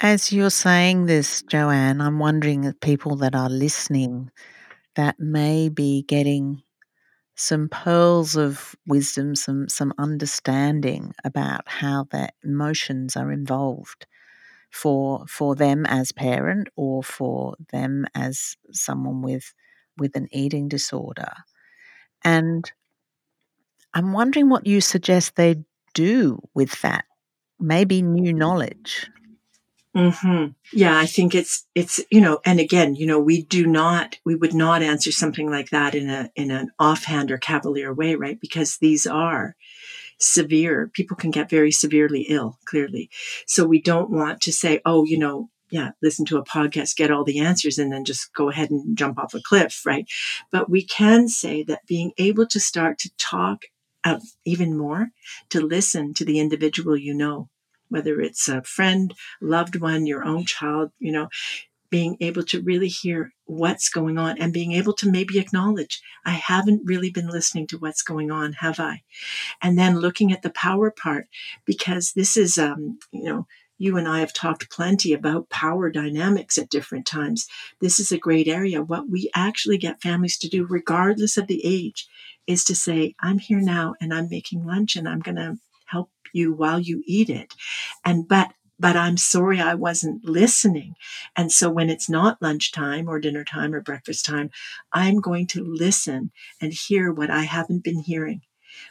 As 0.00 0.32
you're 0.32 0.50
saying 0.50 1.06
this, 1.06 1.42
Joanne, 1.42 2.00
I'm 2.00 2.20
wondering 2.20 2.62
if 2.62 2.78
people 2.78 3.16
that 3.16 3.34
are 3.34 3.50
listening 3.50 4.30
that 4.94 5.18
may 5.18 5.68
be 5.68 6.04
getting 6.06 6.62
some 7.38 7.68
pearls 7.70 8.36
of 8.36 8.76
wisdom, 8.86 9.36
some 9.36 9.68
some 9.68 9.94
understanding 9.98 11.14
about 11.24 11.68
how 11.68 12.04
their 12.10 12.30
emotions 12.44 13.16
are 13.16 13.32
involved 13.32 14.06
for 14.72 15.26
for 15.28 15.54
them 15.56 15.86
as 15.86 16.12
parent 16.12 16.68
or 16.76 17.02
for 17.02 17.56
them 17.72 18.06
as 18.14 18.56
someone 18.72 19.22
with 19.22 19.54
with 19.98 20.16
an 20.16 20.28
eating 20.32 20.68
disorder. 20.68 21.32
And 22.24 22.70
I'm 23.94 24.12
wondering 24.12 24.48
what 24.48 24.66
you 24.66 24.80
suggest 24.80 25.36
they 25.36 25.64
do 25.94 26.40
with 26.54 26.80
that, 26.82 27.04
maybe 27.58 28.02
new 28.02 28.32
knowledge. 28.32 29.10
Mm-hmm. 29.98 30.52
Yeah, 30.72 30.96
I 30.96 31.06
think 31.06 31.34
it's 31.34 31.66
it's 31.74 32.00
you 32.08 32.20
know, 32.20 32.38
and 32.44 32.60
again, 32.60 32.94
you 32.94 33.04
know, 33.04 33.18
we 33.18 33.42
do 33.42 33.66
not 33.66 34.16
we 34.24 34.36
would 34.36 34.54
not 34.54 34.80
answer 34.80 35.10
something 35.10 35.50
like 35.50 35.70
that 35.70 35.96
in 35.96 36.08
a 36.08 36.30
in 36.36 36.52
an 36.52 36.70
offhand 36.78 37.32
or 37.32 37.38
cavalier 37.38 37.92
way, 37.92 38.14
right? 38.14 38.40
Because 38.40 38.78
these 38.78 39.08
are 39.08 39.56
severe. 40.20 40.88
People 40.94 41.16
can 41.16 41.32
get 41.32 41.50
very 41.50 41.72
severely 41.72 42.22
ill, 42.28 42.58
clearly. 42.64 43.10
So 43.46 43.66
we 43.66 43.82
don't 43.82 44.10
want 44.10 44.40
to 44.42 44.52
say, 44.52 44.80
oh, 44.84 45.04
you 45.04 45.18
know, 45.18 45.50
yeah, 45.70 45.90
listen 46.00 46.24
to 46.26 46.38
a 46.38 46.44
podcast, 46.44 46.96
get 46.96 47.10
all 47.10 47.24
the 47.24 47.40
answers, 47.40 47.76
and 47.78 47.92
then 47.92 48.04
just 48.04 48.32
go 48.34 48.50
ahead 48.50 48.70
and 48.70 48.96
jump 48.96 49.18
off 49.18 49.34
a 49.34 49.40
cliff, 49.40 49.82
right? 49.84 50.08
But 50.52 50.70
we 50.70 50.84
can 50.84 51.28
say 51.28 51.64
that 51.64 51.86
being 51.88 52.12
able 52.18 52.46
to 52.46 52.60
start 52.60 52.98
to 53.00 53.10
talk 53.18 53.64
even 54.44 54.78
more, 54.78 55.08
to 55.50 55.60
listen 55.60 56.14
to 56.14 56.24
the 56.24 56.38
individual 56.38 56.96
you 56.96 57.14
know, 57.14 57.48
whether 57.88 58.20
it's 58.20 58.48
a 58.48 58.62
friend, 58.62 59.14
loved 59.40 59.76
one, 59.76 60.06
your 60.06 60.24
own 60.24 60.44
child, 60.44 60.90
you 60.98 61.12
know, 61.12 61.28
being 61.90 62.16
able 62.20 62.42
to 62.42 62.60
really 62.62 62.88
hear 62.88 63.32
what's 63.46 63.88
going 63.88 64.18
on 64.18 64.38
and 64.38 64.52
being 64.52 64.72
able 64.72 64.92
to 64.92 65.10
maybe 65.10 65.38
acknowledge, 65.38 66.02
I 66.24 66.32
haven't 66.32 66.82
really 66.84 67.10
been 67.10 67.28
listening 67.28 67.66
to 67.68 67.78
what's 67.78 68.02
going 68.02 68.30
on, 68.30 68.52
have 68.54 68.78
I? 68.78 69.02
And 69.62 69.78
then 69.78 70.00
looking 70.00 70.32
at 70.32 70.42
the 70.42 70.50
power 70.50 70.90
part, 70.90 71.28
because 71.64 72.12
this 72.12 72.36
is, 72.36 72.58
um, 72.58 72.98
you 73.10 73.24
know, 73.24 73.46
you 73.78 73.96
and 73.96 74.08
I 74.08 74.20
have 74.20 74.32
talked 74.32 74.70
plenty 74.70 75.12
about 75.12 75.48
power 75.50 75.88
dynamics 75.88 76.58
at 76.58 76.68
different 76.68 77.06
times. 77.06 77.46
This 77.80 78.00
is 78.00 78.10
a 78.10 78.18
great 78.18 78.48
area. 78.48 78.82
What 78.82 79.08
we 79.08 79.30
actually 79.34 79.78
get 79.78 80.02
families 80.02 80.36
to 80.38 80.48
do, 80.48 80.66
regardless 80.66 81.36
of 81.36 81.46
the 81.46 81.64
age, 81.64 82.06
is 82.46 82.64
to 82.64 82.74
say, 82.74 83.14
I'm 83.20 83.38
here 83.38 83.60
now 83.60 83.94
and 84.00 84.12
I'm 84.12 84.28
making 84.28 84.66
lunch 84.66 84.96
and 84.96 85.08
I'm 85.08 85.20
going 85.20 85.36
to 85.36 85.58
you 86.32 86.52
while 86.52 86.80
you 86.80 87.02
eat 87.06 87.30
it. 87.30 87.54
And, 88.04 88.26
but 88.26 88.52
but 88.78 88.96
I'm 88.96 89.16
sorry 89.16 89.60
I 89.60 89.74
wasn't 89.74 90.24
listening. 90.24 90.94
And 91.34 91.50
so 91.50 91.68
when 91.68 91.90
it's 91.90 92.08
not 92.08 92.40
lunchtime 92.40 93.08
or 93.08 93.18
dinner 93.18 93.44
time 93.44 93.74
or 93.74 93.80
breakfast 93.80 94.24
time, 94.24 94.50
I'm 94.92 95.20
going 95.20 95.48
to 95.48 95.64
listen 95.64 96.30
and 96.60 96.72
hear 96.72 97.12
what 97.12 97.30
I 97.30 97.42
haven't 97.42 97.82
been 97.82 98.00
hearing. 98.00 98.42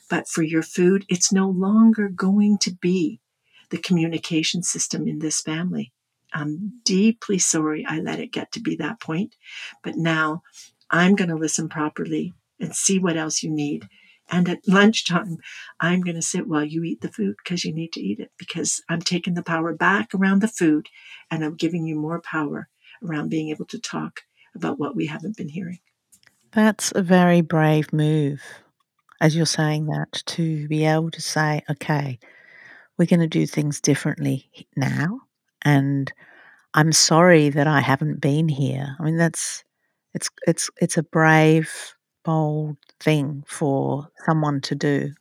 But 0.09 0.27
for 0.27 0.43
your 0.43 0.63
food, 0.63 1.05
it's 1.07 1.31
no 1.31 1.49
longer 1.49 2.09
going 2.09 2.57
to 2.59 2.71
be 2.71 3.21
the 3.69 3.77
communication 3.77 4.63
system 4.63 5.07
in 5.07 5.19
this 5.19 5.41
family. 5.41 5.93
I'm 6.33 6.81
deeply 6.83 7.39
sorry 7.39 7.85
I 7.87 7.99
let 7.99 8.19
it 8.19 8.33
get 8.33 8.51
to 8.53 8.59
be 8.59 8.75
that 8.77 8.99
point. 8.99 9.35
But 9.83 9.95
now 9.95 10.43
I'm 10.89 11.15
going 11.15 11.29
to 11.29 11.35
listen 11.35 11.69
properly 11.69 12.33
and 12.59 12.75
see 12.75 12.99
what 12.99 13.17
else 13.17 13.43
you 13.43 13.51
need 13.51 13.87
and 14.29 14.49
at 14.49 14.67
lunchtime, 14.67 15.37
I'm 15.79 16.01
going 16.01 16.15
to 16.15 16.21
sit 16.21 16.47
while 16.47 16.63
you 16.63 16.83
eat 16.83 17.01
the 17.01 17.11
food 17.11 17.35
because 17.43 17.63
you 17.63 17.73
need 17.73 17.93
to 17.93 18.01
eat 18.01 18.19
it 18.19 18.31
because 18.37 18.81
I'm 18.89 19.01
taking 19.01 19.35
the 19.35 19.43
power 19.43 19.73
back 19.73 20.13
around 20.13 20.41
the 20.41 20.47
food 20.47 20.87
and 21.31 21.43
I'm 21.43 21.55
giving 21.55 21.85
you 21.85 21.95
more 21.95 22.21
power 22.21 22.67
around 23.03 23.29
being 23.29 23.49
able 23.49 23.65
to 23.65 23.79
talk 23.79 24.21
about 24.55 24.79
what 24.79 24.95
we 24.95 25.05
haven't 25.05 25.37
been 25.37 25.49
hearing. 25.49 25.79
That's 26.51 26.91
a 26.95 27.01
very 27.01 27.41
brave 27.41 27.93
move, 27.93 28.41
as 29.21 29.35
you're 29.35 29.45
saying 29.45 29.85
that, 29.87 30.23
to 30.25 30.67
be 30.67 30.85
able 30.85 31.11
to 31.11 31.21
say, 31.21 31.63
okay, 31.69 32.19
we're 32.97 33.05
going 33.05 33.19
to 33.19 33.27
do 33.27 33.45
things 33.45 33.79
differently 33.79 34.49
now. 34.75 35.21
And 35.63 36.11
I'm 36.73 36.91
sorry 36.91 37.49
that 37.49 37.67
I 37.67 37.81
haven't 37.81 38.21
been 38.21 38.49
here. 38.49 38.95
I 38.99 39.03
mean, 39.03 39.17
that's, 39.17 39.63
it's, 40.13 40.29
it's, 40.47 40.69
it's 40.81 40.97
a 40.97 41.03
brave, 41.03 41.95
bold 42.27 42.77
thing 42.99 43.43
for 43.47 44.09
someone 44.27 44.61
to 44.61 44.75
do. 44.75 45.13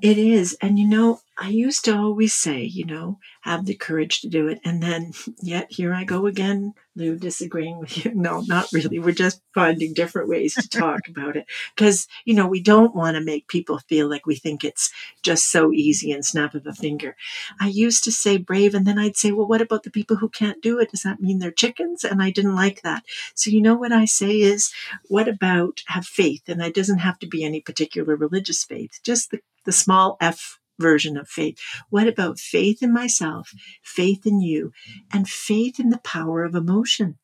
It 0.00 0.18
is. 0.18 0.56
And 0.60 0.78
you 0.78 0.86
know, 0.86 1.20
I 1.36 1.48
used 1.48 1.84
to 1.86 1.96
always 1.96 2.32
say, 2.32 2.62
you 2.62 2.84
know, 2.84 3.18
have 3.40 3.66
the 3.66 3.74
courage 3.74 4.20
to 4.20 4.28
do 4.28 4.46
it. 4.46 4.60
And 4.64 4.80
then, 4.80 5.12
yet 5.42 5.66
here 5.70 5.92
I 5.92 6.04
go 6.04 6.26
again, 6.26 6.74
Lou, 6.94 7.16
disagreeing 7.16 7.80
with 7.80 8.04
you. 8.04 8.12
No, 8.24 8.40
not 8.42 8.68
really. 8.72 9.00
We're 9.00 9.12
just 9.12 9.42
finding 9.52 9.92
different 9.94 10.28
ways 10.28 10.54
to 10.54 10.68
talk 10.68 11.00
about 11.08 11.36
it. 11.36 11.46
Because, 11.74 12.06
you 12.24 12.34
know, 12.34 12.46
we 12.46 12.62
don't 12.62 12.94
want 12.94 13.16
to 13.16 13.24
make 13.24 13.48
people 13.48 13.80
feel 13.80 14.08
like 14.08 14.26
we 14.26 14.36
think 14.36 14.62
it's 14.64 14.92
just 15.22 15.50
so 15.50 15.72
easy 15.72 16.12
and 16.12 16.24
snap 16.24 16.54
of 16.54 16.66
a 16.66 16.72
finger. 16.72 17.16
I 17.60 17.66
used 17.66 18.04
to 18.04 18.12
say 18.12 18.36
brave, 18.38 18.74
and 18.74 18.86
then 18.86 18.98
I'd 18.98 19.16
say, 19.16 19.32
well, 19.32 19.48
what 19.48 19.60
about 19.60 19.82
the 19.82 19.90
people 19.90 20.16
who 20.16 20.28
can't 20.28 20.62
do 20.62 20.78
it? 20.78 20.92
Does 20.92 21.02
that 21.02 21.20
mean 21.20 21.40
they're 21.40 21.50
chickens? 21.50 22.04
And 22.04 22.22
I 22.22 22.30
didn't 22.30 22.54
like 22.54 22.82
that. 22.82 23.02
So, 23.34 23.50
you 23.50 23.60
know, 23.60 23.74
what 23.74 23.92
I 23.92 24.04
say 24.04 24.40
is, 24.40 24.72
what 25.08 25.26
about 25.26 25.82
have 25.86 26.06
faith? 26.06 26.48
And 26.48 26.62
it 26.62 26.74
doesn't 26.74 26.98
have 26.98 27.18
to 27.18 27.26
be 27.26 27.44
any 27.44 27.60
particular 27.60 28.14
religious 28.14 28.62
faith, 28.62 29.00
just 29.02 29.32
the, 29.32 29.40
the 29.64 29.72
small 29.72 30.16
f 30.20 30.60
version 30.78 31.16
of 31.16 31.28
faith. 31.28 31.58
What 31.90 32.08
about 32.08 32.38
faith 32.38 32.82
in 32.82 32.92
myself, 32.92 33.52
faith 33.82 34.26
in 34.26 34.40
you, 34.40 34.72
and 35.12 35.28
faith 35.28 35.78
in 35.78 35.90
the 35.90 35.98
power 35.98 36.44
of 36.44 36.54
emotion? 36.54 37.18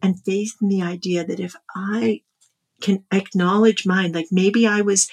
And 0.00 0.22
faith 0.22 0.54
in 0.62 0.68
the 0.68 0.82
idea 0.82 1.24
that 1.24 1.40
if 1.40 1.54
I 1.74 2.22
can 2.80 3.04
acknowledge 3.10 3.86
mine, 3.86 4.12
like 4.12 4.28
maybe 4.30 4.66
I 4.66 4.80
was 4.80 5.08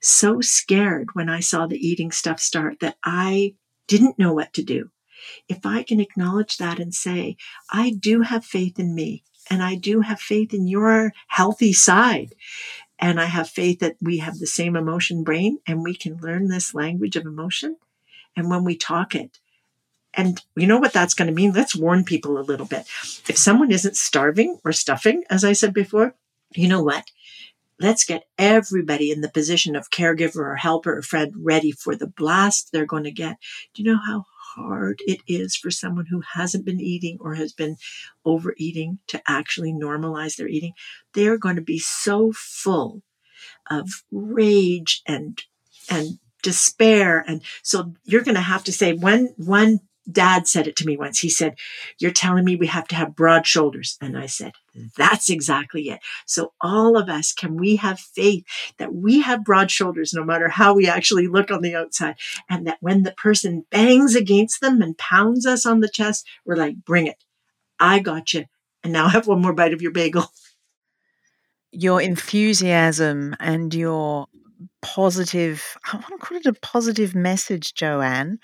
so 0.00 0.40
scared 0.40 1.08
when 1.14 1.28
I 1.28 1.40
saw 1.40 1.66
the 1.66 1.78
eating 1.78 2.10
stuff 2.10 2.40
start 2.40 2.80
that 2.80 2.96
I 3.04 3.54
didn't 3.86 4.18
know 4.18 4.32
what 4.32 4.52
to 4.54 4.62
do. 4.62 4.90
If 5.48 5.64
I 5.64 5.82
can 5.82 6.00
acknowledge 6.00 6.58
that 6.58 6.78
and 6.78 6.94
say, 6.94 7.36
I 7.70 7.90
do 7.90 8.22
have 8.22 8.44
faith 8.44 8.78
in 8.78 8.94
me 8.94 9.24
and 9.50 9.62
I 9.62 9.74
do 9.74 10.00
have 10.00 10.20
faith 10.20 10.52
in 10.52 10.66
your 10.66 11.12
healthy 11.28 11.72
side. 11.72 12.34
And 12.98 13.20
I 13.20 13.26
have 13.26 13.48
faith 13.48 13.80
that 13.80 13.96
we 14.00 14.18
have 14.18 14.38
the 14.38 14.46
same 14.46 14.76
emotion 14.76 15.24
brain 15.24 15.58
and 15.66 15.82
we 15.82 15.94
can 15.94 16.18
learn 16.18 16.48
this 16.48 16.74
language 16.74 17.16
of 17.16 17.26
emotion. 17.26 17.76
And 18.36 18.48
when 18.50 18.64
we 18.64 18.76
talk 18.76 19.14
it, 19.14 19.38
and 20.16 20.40
you 20.56 20.66
know 20.66 20.78
what 20.78 20.92
that's 20.92 21.14
going 21.14 21.26
to 21.26 21.34
mean? 21.34 21.52
Let's 21.52 21.74
warn 21.74 22.04
people 22.04 22.38
a 22.38 22.40
little 22.40 22.66
bit. 22.66 22.86
If 23.28 23.36
someone 23.36 23.72
isn't 23.72 23.96
starving 23.96 24.58
or 24.64 24.72
stuffing, 24.72 25.24
as 25.28 25.44
I 25.44 25.54
said 25.54 25.74
before, 25.74 26.14
you 26.54 26.68
know 26.68 26.82
what? 26.82 27.10
Let's 27.80 28.04
get 28.04 28.28
everybody 28.38 29.10
in 29.10 29.20
the 29.20 29.28
position 29.28 29.74
of 29.74 29.90
caregiver 29.90 30.36
or 30.36 30.56
helper 30.56 30.96
or 30.96 31.02
friend 31.02 31.32
ready 31.36 31.72
for 31.72 31.96
the 31.96 32.06
blast 32.06 32.70
they're 32.70 32.86
going 32.86 33.04
to 33.04 33.10
get. 33.10 33.38
Do 33.74 33.82
you 33.82 33.92
know 33.92 34.00
how 34.06 34.26
hard 34.54 35.00
it 35.06 35.20
is 35.26 35.56
for 35.56 35.70
someone 35.70 36.06
who 36.06 36.22
hasn't 36.34 36.64
been 36.64 36.80
eating 36.80 37.18
or 37.20 37.34
has 37.34 37.52
been 37.52 37.76
overeating 38.24 38.98
to 39.08 39.20
actually 39.26 39.72
normalize 39.72 40.36
their 40.36 40.48
eating. 40.48 40.72
They're 41.12 41.38
going 41.38 41.56
to 41.56 41.62
be 41.62 41.78
so 41.78 42.32
full 42.34 43.02
of 43.70 43.88
rage 44.10 45.02
and 45.06 45.42
and 45.90 46.18
despair 46.42 47.24
and 47.26 47.42
so 47.62 47.94
you're 48.04 48.22
going 48.22 48.34
to 48.34 48.40
have 48.40 48.64
to 48.64 48.72
say 48.72 48.92
when 48.92 49.32
one 49.36 49.80
dad 50.10 50.46
said 50.46 50.66
it 50.66 50.76
to 50.76 50.86
me 50.86 50.96
once. 50.96 51.18
He 51.18 51.28
said, 51.28 51.56
You're 51.98 52.10
telling 52.10 52.44
me 52.44 52.56
we 52.56 52.66
have 52.66 52.88
to 52.88 52.94
have 52.94 53.16
broad 53.16 53.46
shoulders. 53.46 53.96
And 54.00 54.16
I 54.16 54.26
said, 54.26 54.52
That's 54.96 55.30
exactly 55.30 55.88
it. 55.88 56.00
So, 56.26 56.52
all 56.60 56.96
of 56.96 57.08
us, 57.08 57.32
can 57.32 57.56
we 57.56 57.76
have 57.76 57.98
faith 57.98 58.44
that 58.78 58.94
we 58.94 59.20
have 59.20 59.44
broad 59.44 59.70
shoulders 59.70 60.12
no 60.12 60.24
matter 60.24 60.48
how 60.48 60.74
we 60.74 60.88
actually 60.88 61.26
look 61.26 61.50
on 61.50 61.62
the 61.62 61.74
outside? 61.74 62.16
And 62.48 62.66
that 62.66 62.78
when 62.80 63.02
the 63.02 63.12
person 63.12 63.66
bangs 63.70 64.14
against 64.14 64.60
them 64.60 64.82
and 64.82 64.98
pounds 64.98 65.46
us 65.46 65.66
on 65.66 65.80
the 65.80 65.88
chest, 65.88 66.26
we're 66.44 66.56
like, 66.56 66.84
Bring 66.84 67.06
it. 67.06 67.22
I 67.80 67.98
got 67.98 68.34
you. 68.34 68.44
And 68.82 68.92
now 68.92 69.08
have 69.08 69.26
one 69.26 69.42
more 69.42 69.54
bite 69.54 69.72
of 69.72 69.82
your 69.82 69.92
bagel. 69.92 70.26
Your 71.72 72.00
enthusiasm 72.00 73.34
and 73.40 73.74
your 73.74 74.26
positive, 74.80 75.76
I 75.92 75.96
want 75.96 76.08
to 76.08 76.18
call 76.18 76.38
it 76.38 76.46
a 76.46 76.52
positive 76.52 77.14
message, 77.14 77.74
Joanne, 77.74 78.38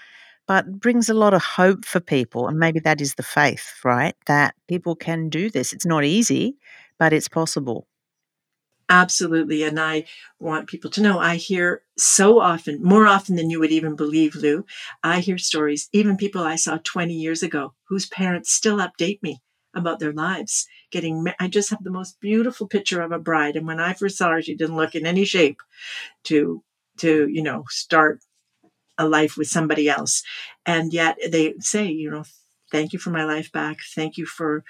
but 0.51 0.81
brings 0.81 1.09
a 1.09 1.15
lot 1.15 1.33
of 1.33 1.45
hope 1.45 1.85
for 1.85 2.01
people. 2.01 2.49
And 2.49 2.59
maybe 2.59 2.81
that 2.81 3.01
is 3.01 3.15
the 3.15 3.23
faith, 3.23 3.73
right? 3.85 4.17
That 4.27 4.57
people 4.67 4.97
can 4.97 5.29
do 5.29 5.49
this. 5.49 5.73
It's 5.73 5.87
not 5.87 6.03
easy, 6.03 6.57
but 6.99 7.13
it's 7.13 7.29
possible. 7.29 7.87
Absolutely. 8.89 9.63
And 9.63 9.79
I 9.79 10.07
want 10.41 10.67
people 10.67 10.91
to 10.91 11.03
know 11.03 11.21
I 11.21 11.37
hear 11.37 11.83
so 11.97 12.41
often, 12.41 12.83
more 12.83 13.07
often 13.07 13.37
than 13.37 13.49
you 13.49 13.61
would 13.61 13.71
even 13.71 13.95
believe, 13.95 14.35
Lou. 14.35 14.67
I 15.05 15.21
hear 15.21 15.39
stories, 15.39 15.89
even 15.93 16.17
people 16.17 16.43
I 16.43 16.57
saw 16.57 16.79
20 16.83 17.15
years 17.15 17.45
ago 17.45 17.75
whose 17.85 18.07
parents 18.07 18.51
still 18.51 18.79
update 18.79 19.23
me 19.23 19.39
about 19.73 20.01
their 20.01 20.13
lives. 20.13 20.67
Getting, 20.91 21.27
I 21.39 21.47
just 21.47 21.71
have 21.71 21.85
the 21.85 21.93
most 21.93 22.21
beautiful 22.21 22.67
picture 22.67 23.03
of 23.03 23.13
a 23.13 23.21
bride. 23.21 23.55
And 23.55 23.69
when 23.69 23.79
I 23.79 23.93
first 23.93 24.19
saw 24.19 24.31
her, 24.31 24.43
she 24.43 24.57
didn't 24.57 24.75
look 24.75 24.97
in 24.97 25.07
any 25.07 25.25
shape 25.25 25.61
to, 26.25 26.65
to, 26.97 27.29
you 27.29 27.45
know, 27.45 27.67
start 27.69 28.19
a 29.01 29.09
life 29.09 29.37
with 29.37 29.49
somebody 29.49 29.89
else. 29.89 30.23
And 30.67 30.93
yet 30.93 31.19
they 31.33 31.55
say, 31.59 31.87
you 31.87 32.11
know, 32.11 32.25
thank 32.71 32.93
you 32.93 32.99
for 32.99 33.11
my 33.11 33.25
life 33.25 33.51
back. 33.51 33.79
Thank 33.95 34.17
you 34.19 34.27
for 34.27 34.63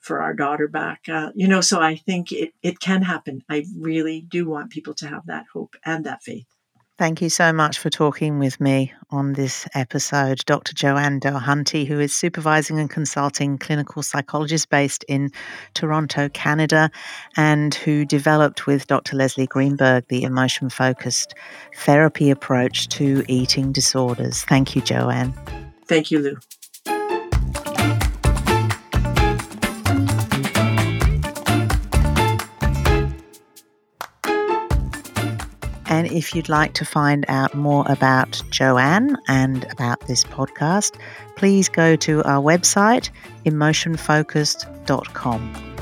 for 0.00 0.20
our 0.20 0.34
daughter 0.34 0.68
back. 0.68 1.00
Uh, 1.08 1.30
you 1.34 1.48
know, 1.48 1.62
so 1.62 1.80
I 1.80 1.96
think 1.96 2.30
it, 2.30 2.52
it 2.62 2.78
can 2.78 3.02
happen. 3.02 3.42
I 3.48 3.64
really 3.78 4.20
do 4.20 4.48
want 4.48 4.70
people 4.70 4.94
to 4.94 5.08
have 5.08 5.26
that 5.26 5.46
hope 5.52 5.76
and 5.84 6.04
that 6.04 6.22
faith. 6.22 6.53
Thank 6.96 7.20
you 7.20 7.28
so 7.28 7.52
much 7.52 7.80
for 7.80 7.90
talking 7.90 8.38
with 8.38 8.60
me 8.60 8.92
on 9.10 9.32
this 9.32 9.66
episode. 9.74 10.38
Dr. 10.46 10.74
Joanne 10.74 11.18
Dolhanty, 11.18 11.84
who 11.88 11.98
is 11.98 12.14
supervising 12.14 12.78
and 12.78 12.88
consulting 12.88 13.58
clinical 13.58 14.00
psychologist 14.04 14.70
based 14.70 15.04
in 15.08 15.30
Toronto, 15.74 16.28
Canada, 16.28 16.92
and 17.36 17.74
who 17.74 18.04
developed 18.04 18.68
with 18.68 18.86
Dr. 18.86 19.16
Leslie 19.16 19.48
Greenberg 19.48 20.06
the 20.06 20.22
emotion 20.22 20.70
focused 20.70 21.34
therapy 21.78 22.30
approach 22.30 22.86
to 22.90 23.24
eating 23.26 23.72
disorders. 23.72 24.44
Thank 24.44 24.76
you, 24.76 24.82
Joanne. 24.82 25.34
Thank 25.86 26.12
you, 26.12 26.20
Lou. 26.20 26.36
If 36.14 36.34
you'd 36.34 36.48
like 36.48 36.72
to 36.74 36.84
find 36.84 37.24
out 37.28 37.54
more 37.54 37.84
about 37.88 38.42
Joanne 38.50 39.16
and 39.26 39.64
about 39.72 40.06
this 40.06 40.22
podcast, 40.24 40.96
please 41.36 41.68
go 41.68 41.96
to 41.96 42.22
our 42.22 42.40
website, 42.40 43.10
emotionfocused.com. 43.44 45.73